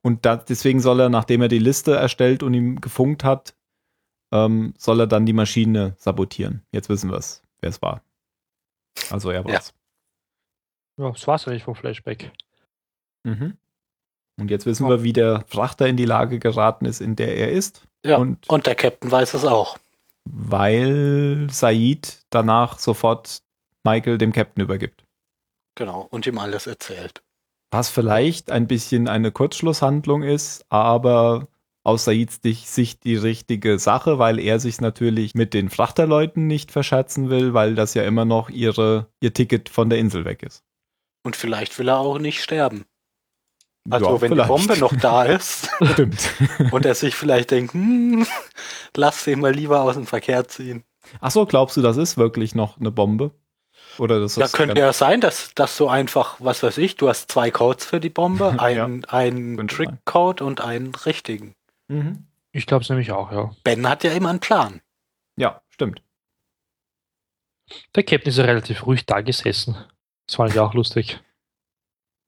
[0.00, 3.54] und da, deswegen soll er, nachdem er die Liste erstellt und ihm gefunkt hat,
[4.32, 6.62] ähm, soll er dann die Maschine sabotieren.
[6.72, 8.00] Jetzt wissen wir es, wer es war.
[9.10, 9.74] Also er war's.
[10.96, 12.32] Ja, ja das war's eigentlich vom Flashback.
[13.24, 13.58] Mhm.
[14.40, 14.88] Und jetzt wissen oh.
[14.88, 17.86] wir, wie der Frachter in die Lage geraten ist, in der er ist.
[18.02, 19.76] Ja, und, und der Captain weiß es auch.
[20.32, 23.42] Weil Said danach sofort
[23.84, 25.04] Michael dem Captain übergibt.
[25.74, 27.22] Genau, und ihm alles erzählt.
[27.70, 31.48] Was vielleicht ein bisschen eine Kurzschlusshandlung ist, aber
[31.84, 37.30] aus Saids Sicht die richtige Sache, weil er sich natürlich mit den Frachterleuten nicht verscherzen
[37.30, 40.64] will, weil das ja immer noch ihre, ihr Ticket von der Insel weg ist.
[41.24, 42.84] Und vielleicht will er auch nicht sterben.
[43.90, 44.48] Also ja, wenn vielleicht.
[44.48, 46.30] die Bombe noch da ist Stimmt.
[46.72, 48.26] und er sich vielleicht denkt, hm,
[48.96, 50.84] lass den mal lieber aus dem Verkehr ziehen.
[51.20, 53.32] Ach so, glaubst du, das ist wirklich noch eine Bombe?
[53.98, 57.30] Oder das ja, könnte ja sein, dass das so einfach, was weiß ich, du hast
[57.32, 61.54] zwei Codes für die Bombe, einen, ja, einen Trick-Code und einen richtigen.
[61.88, 62.26] Mhm.
[62.52, 63.50] Ich glaube es nämlich auch, ja.
[63.64, 64.80] Ben hat ja immer einen Plan.
[65.36, 66.02] Ja, stimmt.
[67.94, 69.76] Der Captain ist ja relativ ruhig da gesessen.
[70.26, 71.20] Das fand ich auch lustig.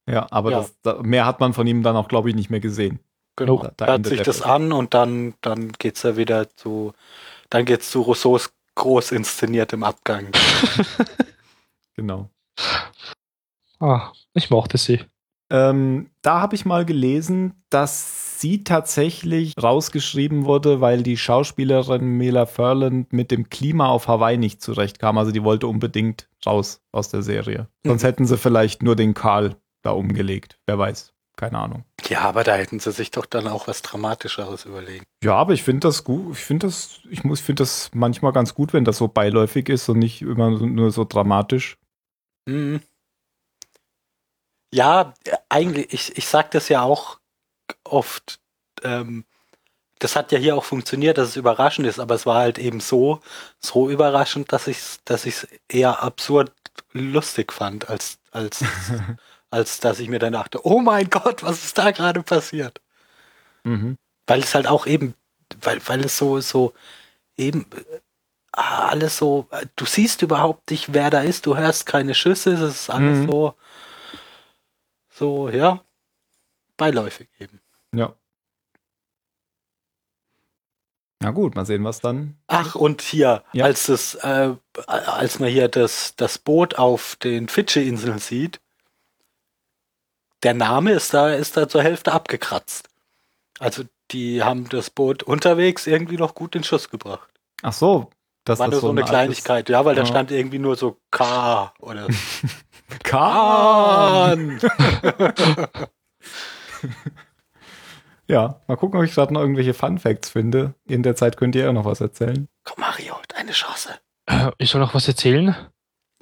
[0.09, 0.67] Ja, aber ja.
[0.83, 3.01] Das, mehr hat man von ihm dann auch, glaube ich, nicht mehr gesehen.
[3.37, 3.63] Genau.
[3.63, 6.93] Da, da hört sich das an und dann, dann geht es ja wieder zu,
[7.49, 10.29] dann geht es zu Rousseaus groß inszeniertem Abgang.
[11.95, 12.29] genau.
[13.79, 15.01] Ah, ich mochte sie.
[15.51, 22.47] Ähm, da habe ich mal gelesen, dass sie tatsächlich rausgeschrieben wurde, weil die Schauspielerin Mila
[22.47, 25.19] Furland mit dem Klima auf Hawaii nicht zurechtkam.
[25.19, 27.69] Also die wollte unbedingt raus aus der Serie.
[27.85, 28.07] Sonst mhm.
[28.07, 30.59] hätten sie vielleicht nur den Karl da umgelegt.
[30.67, 31.13] Wer weiß.
[31.37, 31.85] Keine Ahnung.
[32.07, 35.05] Ja, aber da hätten sie sich doch dann auch was Dramatischeres überlegen.
[35.25, 36.37] Ja, aber ich finde das gut.
[36.37, 39.89] Ich finde das, ich muss, finde das manchmal ganz gut, wenn das so beiläufig ist
[39.89, 41.79] und nicht immer nur so dramatisch.
[42.47, 42.83] Mhm.
[44.73, 45.15] Ja,
[45.49, 47.19] eigentlich, ich, ich sag das ja auch
[47.85, 48.39] oft.
[48.83, 49.25] Ähm,
[49.99, 52.81] das hat ja hier auch funktioniert, dass es überraschend ist, aber es war halt eben
[52.81, 53.21] so,
[53.59, 56.53] so überraschend, dass ich es dass ich's eher absurd
[56.93, 58.65] lustig fand, als, als,
[59.51, 62.81] als dass ich mir dann dachte, oh mein Gott, was ist da gerade passiert?
[63.65, 63.97] Mhm.
[64.27, 65.15] Weil es halt auch eben,
[65.61, 66.73] weil, weil es so, so
[67.37, 67.67] eben
[68.53, 72.61] ah, alles so, du siehst überhaupt nicht, wer da ist, du hörst keine Schüsse, es
[72.61, 73.27] ist alles mhm.
[73.27, 73.55] so,
[75.11, 75.85] so, ja,
[76.77, 77.61] beiläufig eben.
[77.93, 78.15] Ja.
[81.23, 82.39] Na gut, mal sehen, was dann.
[82.47, 83.67] Ach, und hier, ja.
[83.67, 84.55] als das, äh,
[84.87, 88.61] als man hier das, das Boot auf den Fidschi-Inseln sieht,
[90.43, 92.89] der Name ist da, ist da zur Hälfte abgekratzt.
[93.59, 97.29] Also die haben das Boot unterwegs irgendwie noch gut in Schuss gebracht.
[97.63, 98.11] Ach so,
[98.45, 100.07] dass War das nur so eine Art Kleinigkeit, ja, weil da Ja.
[100.07, 102.09] stand irgendwie nur so K oder.
[103.05, 104.61] Kahn!
[108.27, 110.75] Ja, mal gucken, ob ich gerade noch irgendwelche Fun Facts finde.
[110.87, 112.47] In der Zeit könnt ihr ja noch was erzählen.
[112.63, 113.99] Komm, Mario, deine Chance.
[114.27, 115.57] Äh, Ich soll noch was erzählen?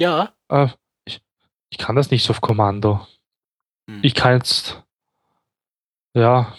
[0.01, 0.33] Ja.
[0.49, 0.69] Äh,
[1.05, 1.21] ich,
[1.69, 3.07] ich kann das nicht so auf Kommando.
[3.89, 4.01] Hm.
[4.03, 4.82] Ich kann jetzt.
[6.14, 6.55] Ja, ja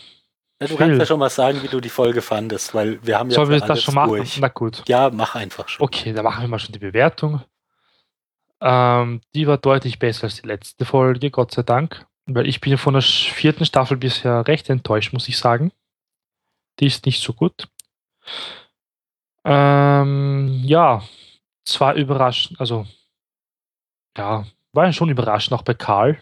[0.60, 0.78] du Phil.
[0.78, 3.58] kannst ja schon mal sagen, wie du die Folge fandest, weil wir haben sollen wir
[3.58, 4.10] ja das schon machen?
[4.10, 4.40] durch.
[4.40, 4.84] Na gut.
[4.88, 5.86] Ja, mach einfach schon.
[5.86, 7.42] Okay, dann machen wir mal schon die Bewertung.
[8.62, 12.06] Ähm, die war deutlich besser als die letzte Folge, Gott sei Dank.
[12.26, 15.72] Weil ich bin ja von der vierten Staffel bisher recht enttäuscht, muss ich sagen.
[16.80, 17.68] Die ist nicht so gut.
[19.46, 21.04] Ähm, ja,
[21.64, 22.86] zwar überraschend, also
[24.18, 26.22] ja, war schon überraschend auch bei Karl.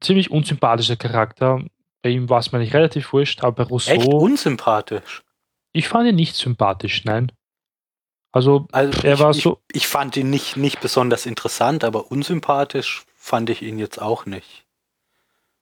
[0.00, 1.62] Ziemlich unsympathischer Charakter.
[2.02, 5.22] Bei ihm war es mir nicht relativ wurscht, aber bei Echt Rousseau, unsympathisch.
[5.72, 7.32] ich fand ihn nicht sympathisch, nein.
[8.30, 12.10] Also, Also er ich, war ich, so, ich fand ihn nicht, nicht besonders interessant, aber
[12.10, 14.64] unsympathisch fand ich ihn jetzt auch nicht.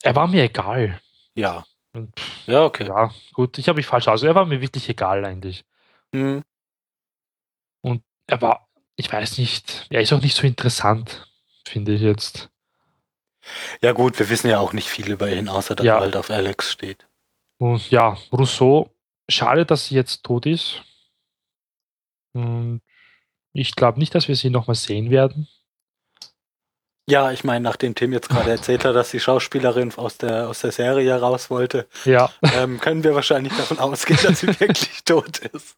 [0.03, 1.01] er war mir egal.
[1.35, 1.65] Ja.
[1.93, 2.13] Und,
[2.47, 2.87] Ja, okay.
[2.87, 4.23] Ja, gut, ich habe mich falsch aus.
[4.23, 5.65] Er war mir wirklich egal eigentlich.
[6.13, 6.43] Hm.
[8.29, 11.29] Er war, ich weiß nicht, er ist auch nicht so interessant,
[11.65, 12.51] finde ich jetzt.
[13.81, 15.97] Ja gut, wir wissen ja auch nicht viel über ihn, außer dass Ja.
[15.97, 17.07] er halt auf Alex steht.
[17.59, 18.91] Und ja, Rousseau,
[19.29, 20.83] schade, dass sie jetzt tot ist.
[22.35, 22.83] Und
[23.53, 25.49] ich glaube nicht, dass wir sie nochmal sehen werden.
[27.09, 30.61] Ja, ich meine, nachdem Tim jetzt gerade erzählt hat, dass die Schauspielerin aus der, aus
[30.61, 32.31] der Serie raus wollte, Ja.
[32.43, 35.77] ähm, können wir wahrscheinlich davon ausgehen, dass sie wirklich tot ist.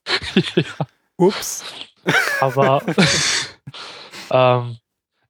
[1.17, 1.65] Ups.
[2.41, 2.83] Aber
[4.31, 4.79] ähm,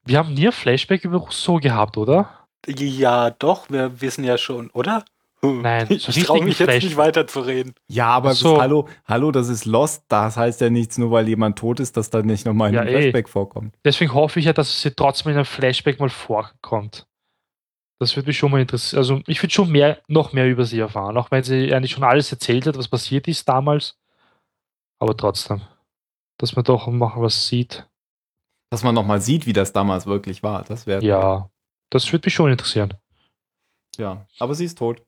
[0.09, 2.47] wir haben nie ein Flashback über Rousseau gehabt, oder?
[2.67, 5.05] Ja, doch, wir wissen ja schon, oder?
[5.41, 5.63] Hm.
[5.63, 7.75] Nein, so ich traue mich jetzt nicht weiter zu reden.
[7.87, 8.55] Ja, aber so.
[8.55, 10.05] das, hallo, hallo, das ist Lost.
[10.09, 12.85] Das heißt ja nichts, nur weil jemand tot ist, dass da nicht nochmal ein Ja,
[12.85, 13.03] eh.
[13.03, 13.75] Flashback vorkommt.
[13.85, 17.07] Deswegen hoffe ich ja, dass sie trotzdem in einem Flashback mal vorkommt.
[18.01, 18.99] Das würde mich schon mal interessieren.
[18.99, 22.05] Also ich würde schon mehr, noch mehr über sie erfahren, auch wenn sie eigentlich schon
[22.05, 23.97] alles erzählt hat, was passiert ist damals.
[25.01, 25.61] Aber trotzdem,
[26.39, 27.87] dass man doch mal was sieht.
[28.71, 30.63] Dass man nochmal sieht, wie das damals wirklich war.
[30.65, 31.03] Das wäre.
[31.05, 31.49] Ja,
[31.91, 32.95] das würde mich schon interessieren.
[33.97, 34.27] ja.
[34.39, 35.03] Aber sie ist tot.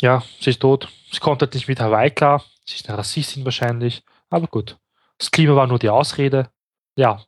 [0.00, 0.88] Ja, sie ist tot.
[1.12, 2.42] Sie kommt halt nicht mit Hawaii klar.
[2.64, 4.02] Sie ist eine Rassistin wahrscheinlich.
[4.30, 4.78] Aber gut.
[5.18, 6.50] Das Klima war nur die Ausrede.
[6.96, 7.22] Ja,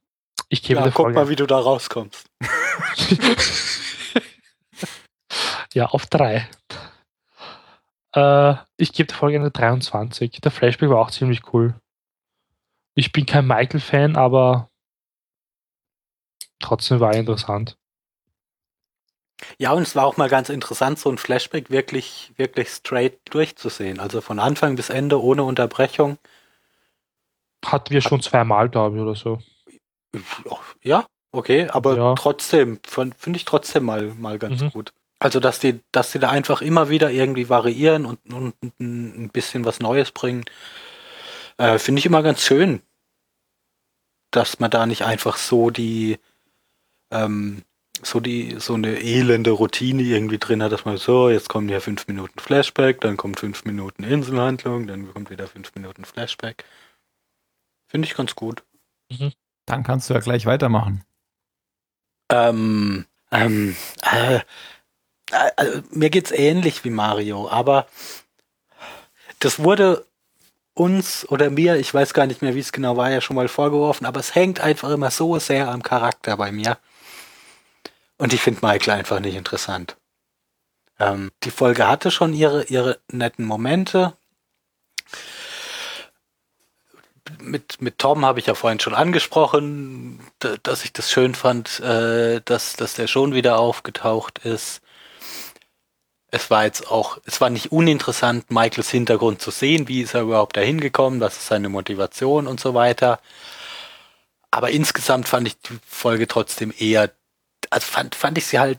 [0.48, 1.18] ich gebe Ja, der guck Folge.
[1.18, 2.26] mal, wie du da rauskommst.
[5.74, 6.48] ja, auf drei.
[8.14, 10.30] Äh, ich gebe der Folge eine 23.
[10.40, 11.74] Der Flashback war auch ziemlich cool.
[12.94, 14.70] Ich bin kein Michael-Fan, aber
[16.62, 17.76] trotzdem war er interessant.
[19.58, 23.98] Ja, und es war auch mal ganz interessant, so ein Flashback wirklich, wirklich straight durchzusehen.
[23.98, 26.18] Also von Anfang bis Ende ohne Unterbrechung.
[27.64, 29.38] Hatten wir schon zweimal, glaube ich, oder so.
[30.82, 32.14] Ja, okay, aber Ja.
[32.14, 34.70] trotzdem, finde ich trotzdem mal, mal ganz Mhm.
[34.70, 34.92] gut.
[35.18, 39.28] Also, dass die, dass die da einfach immer wieder irgendwie variieren und, und ein ein
[39.28, 40.44] bisschen was Neues bringen,
[41.58, 42.82] äh, finde ich immer ganz schön.
[44.32, 46.18] Dass man da nicht einfach so die,
[47.12, 47.62] ähm,
[48.02, 51.80] so die, so eine elende Routine irgendwie drin hat, dass man so, jetzt kommen hier
[51.80, 56.64] fünf Minuten Flashback, dann kommt fünf Minuten Inselhandlung, dann kommt wieder fünf Minuten Flashback.
[57.86, 58.64] Finde ich ganz gut.
[59.66, 61.04] Dann kannst du ja gleich weitermachen.
[62.30, 63.76] Ähm, ähm,
[64.10, 67.86] äh, äh, äh, mir geht's ähnlich wie Mario, aber
[69.38, 70.06] das wurde
[70.74, 73.48] uns oder mir, ich weiß gar nicht mehr, wie es genau war, ja schon mal
[73.48, 76.78] vorgeworfen, aber es hängt einfach immer so sehr am Charakter bei mir.
[78.22, 79.96] Und ich finde Michael einfach nicht interessant.
[81.00, 84.16] Ähm, die Folge hatte schon ihre, ihre netten Momente.
[87.40, 90.20] Mit, mit Tom habe ich ja vorhin schon angesprochen,
[90.62, 94.82] dass ich das schön fand, äh, dass, dass der schon wieder aufgetaucht ist.
[96.30, 100.22] Es war jetzt auch, es war nicht uninteressant, Michaels Hintergrund zu sehen, wie ist er
[100.22, 103.18] überhaupt dahin gekommen, was ist seine Motivation und so weiter.
[104.52, 107.10] Aber insgesamt fand ich die Folge trotzdem eher,
[107.72, 108.78] also fand, fand ich sie halt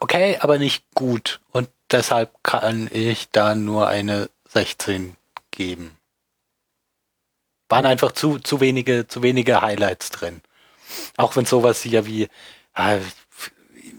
[0.00, 1.40] okay, aber nicht gut.
[1.50, 5.16] Und deshalb kann ich da nur eine 16
[5.50, 5.96] geben.
[7.68, 10.40] Waren einfach zu, zu wenige, zu wenige Highlights drin.
[11.16, 12.28] Auch wenn sowas hier wie,
[12.74, 13.00] äh,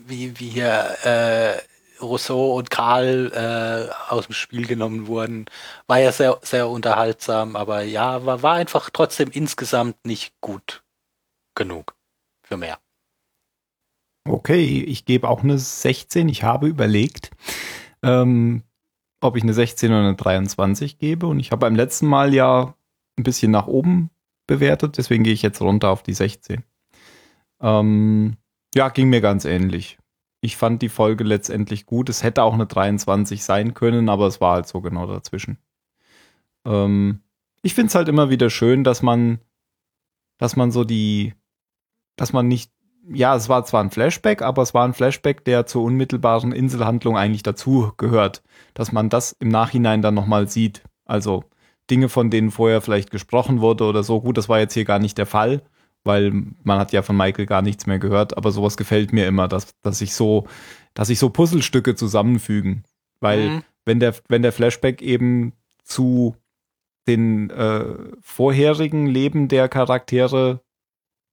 [0.06, 1.62] wie, wie hier, äh,
[2.02, 5.48] Rousseau und Karl äh, aus dem Spiel genommen wurden,
[5.86, 10.82] war ja sehr, sehr unterhaltsam, aber ja, war, war einfach trotzdem insgesamt nicht gut
[11.56, 11.96] genug
[12.42, 12.80] für mehr.
[14.30, 16.30] Okay, ich gebe auch eine 16.
[16.30, 17.32] Ich habe überlegt,
[18.04, 18.64] ähm,
[19.22, 21.28] ob ich eine 16 oder eine 23 gebe.
[21.28, 22.76] Und ich habe beim letzten Mal ja
[23.18, 24.12] ein bisschen nach oben
[24.48, 26.64] bewertet, deswegen gehe ich jetzt runter auf die 16.
[27.62, 28.38] Ähm,
[28.74, 29.98] ja, ging mir ganz ähnlich.
[30.42, 32.10] Ich fand die Folge letztendlich gut.
[32.10, 35.58] Es hätte auch eine 23 sein können, aber es war halt so genau dazwischen.
[36.66, 37.22] Ähm,
[37.62, 39.40] ich finde es halt immer wieder schön, dass man,
[40.38, 41.34] dass man so die,
[42.16, 42.72] dass man nicht,
[43.12, 47.18] ja, es war zwar ein Flashback, aber es war ein Flashback, der zur unmittelbaren Inselhandlung
[47.18, 48.43] eigentlich dazu gehört,
[48.74, 50.84] dass man das im Nachhinein dann nochmal sieht.
[51.05, 51.43] Also
[51.89, 54.22] Dinge, von denen vorher vielleicht gesprochen wurde oder so.
[54.22, 55.64] Gut, das war jetzt hier gar nicht der Fall,
[56.03, 56.32] weil
[56.64, 59.74] man hat ja von Michael gar nichts mehr gehört, aber sowas gefällt mir immer, dass,
[59.82, 60.47] dass sich so,
[60.93, 62.84] dass sich so Puzzlestücke zusammenfügen.
[63.22, 63.64] Weil Mhm.
[63.86, 65.53] wenn der, wenn der Flashback eben
[65.84, 66.36] zu
[67.07, 67.86] den äh,
[68.22, 70.62] vorherigen Leben der Charaktere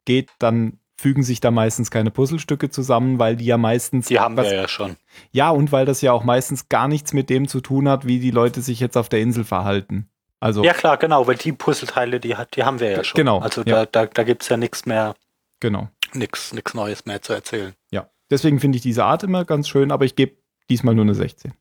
[0.06, 4.36] geht, dann fügen sich da meistens keine Puzzlestücke zusammen, weil die ja meistens Die haben
[4.36, 4.96] was, wir ja schon.
[5.30, 8.18] ja und weil das ja auch meistens gar nichts mit dem zu tun hat, wie
[8.18, 10.08] die Leute sich jetzt auf der Insel verhalten.
[10.40, 13.18] Also Ja klar, genau, weil die Puzzleteile, die, hat, die haben wir ja schon.
[13.18, 13.84] Genau, Also ja.
[13.84, 15.14] da, da, da gibt's ja nichts mehr,
[15.60, 15.88] genau.
[16.14, 17.74] nichts nix Neues mehr zu erzählen.
[17.90, 20.36] Ja, deswegen finde ich diese Art immer ganz schön, aber ich gebe
[20.70, 21.52] diesmal nur eine 16.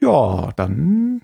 [0.00, 1.22] Ja, dann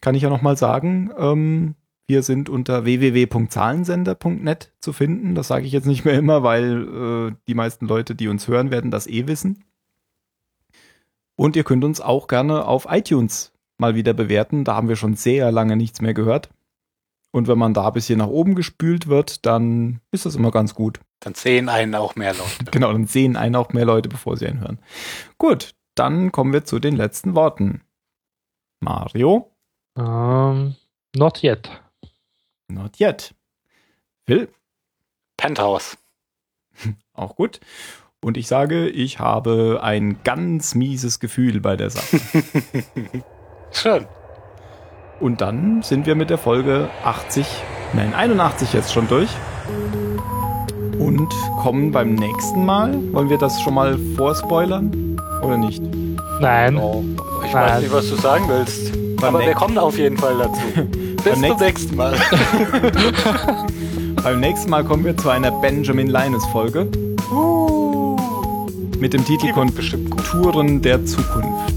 [0.00, 1.74] kann ich ja noch mal sagen, ähm,
[2.12, 5.34] wir sind unter www.zahlensender.net zu finden.
[5.34, 8.70] Das sage ich jetzt nicht mehr immer, weil äh, die meisten Leute, die uns hören,
[8.70, 9.64] werden das eh wissen.
[11.36, 14.64] Und ihr könnt uns auch gerne auf iTunes mal wieder bewerten.
[14.64, 16.50] Da haben wir schon sehr lange nichts mehr gehört.
[17.30, 20.74] Und wenn man da ein bisschen nach oben gespült wird, dann ist das immer ganz
[20.74, 21.00] gut.
[21.20, 22.64] Dann sehen einen auch mehr Leute.
[22.70, 24.80] Genau, dann sehen einen auch mehr Leute, bevor sie einen hören.
[25.38, 27.80] Gut, dann kommen wir zu den letzten Worten.
[28.80, 29.50] Mario,
[29.96, 30.76] Ähm,
[31.16, 31.81] not yet.
[32.68, 33.34] Not yet.
[34.26, 34.48] Phil,
[35.36, 35.98] Penthouse.
[37.14, 37.60] auch gut.
[38.24, 42.20] Und ich sage, ich habe ein ganz mieses Gefühl bei der Sache.
[43.72, 44.06] Schön.
[45.18, 47.46] Und dann sind wir mit der Folge 80,
[47.94, 49.30] nein, 81 jetzt schon durch.
[50.98, 51.28] Und
[51.60, 52.92] kommen beim nächsten Mal.
[53.12, 55.16] Wollen wir das schon mal vorspoilern?
[55.42, 55.82] Oder nicht?
[56.40, 56.76] Nein.
[56.76, 57.04] Oh,
[57.44, 57.70] ich Nein.
[57.70, 58.92] weiß nicht, was du sagen willst.
[59.16, 60.88] Beim Aber wir kommen auf jeden Fall dazu.
[61.24, 62.14] Bis zum nächsten- Mal.
[64.22, 66.86] Beim nächsten Mal kommen wir zu einer Benjamin Linus Folge.
[68.98, 69.52] Mit dem Titel.
[69.52, 71.71] Konturen der Zukunft.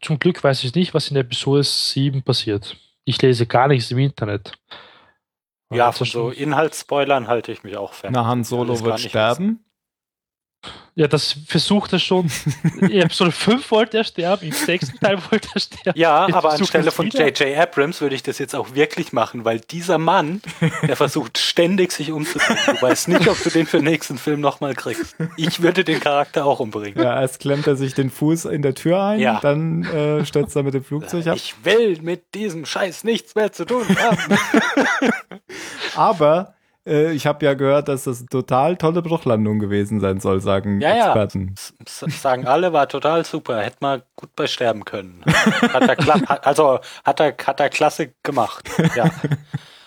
[0.00, 2.76] Zum Glück weiß ich nicht, was in Episode 7 passiert.
[3.04, 4.52] Ich lese gar nichts im Internet.
[5.72, 8.12] Ja, Also von so Inhaltsspoilern halte ich mich auch fern.
[8.14, 9.64] Na, Han Solo wird sterben.
[10.98, 12.28] Ja, das versucht er schon.
[12.80, 15.96] In Episode 5 wollte er sterben, im sechsten Teil wollte er sterben.
[15.96, 17.08] Ja, Jetzt aber anstelle von.
[17.08, 17.56] J.J.
[17.56, 20.42] Abrams würde ich das jetzt auch wirklich machen, weil dieser Mann,
[20.82, 22.58] der versucht ständig sich umzubringen.
[22.66, 25.14] Du weißt nicht, ob du den für den nächsten Film nochmal kriegst.
[25.36, 27.00] Ich würde den Charakter auch umbringen.
[27.00, 29.38] Ja, erst klemmt er sich den Fuß in der Tür ein, Ja.
[29.40, 31.36] dann äh, stürzt er mit dem Flugzeug ab.
[31.36, 34.36] Ich will mit diesem Scheiß nichts mehr zu tun haben.
[35.94, 36.54] Aber
[36.86, 40.80] äh, ich habe ja gehört, dass das eine total tolle Bruchlandung gewesen sein soll, sagen
[40.80, 41.06] Ja, ja.
[41.06, 41.54] Experten.
[41.56, 41.74] S-
[42.20, 43.60] sagen alle, war total super.
[43.62, 45.22] Hätte man gut bei sterben können.
[45.26, 48.68] Hat er, kla- also hat er, hat er klasse gemacht.
[48.96, 49.10] Ja.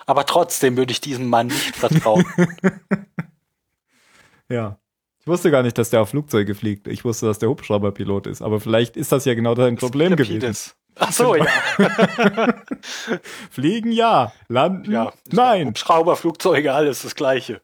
[0.06, 2.26] Aber trotzdem würde ich diesem Mann nicht vertrauen.
[4.50, 4.78] Ja.
[5.22, 6.88] Ich wusste gar nicht, dass der auf Flugzeuge fliegt.
[6.88, 8.42] Ich wusste, dass der Hubschrauberpilot ist.
[8.42, 10.56] Aber vielleicht ist das ja genau dein Problem gewesen.
[10.96, 11.46] Ach so, ja.
[13.52, 15.14] Fliegen ja, landen ja.
[15.32, 15.68] nein.
[15.68, 17.62] Hubschrauber, Flugzeuge, alles das Gleiche.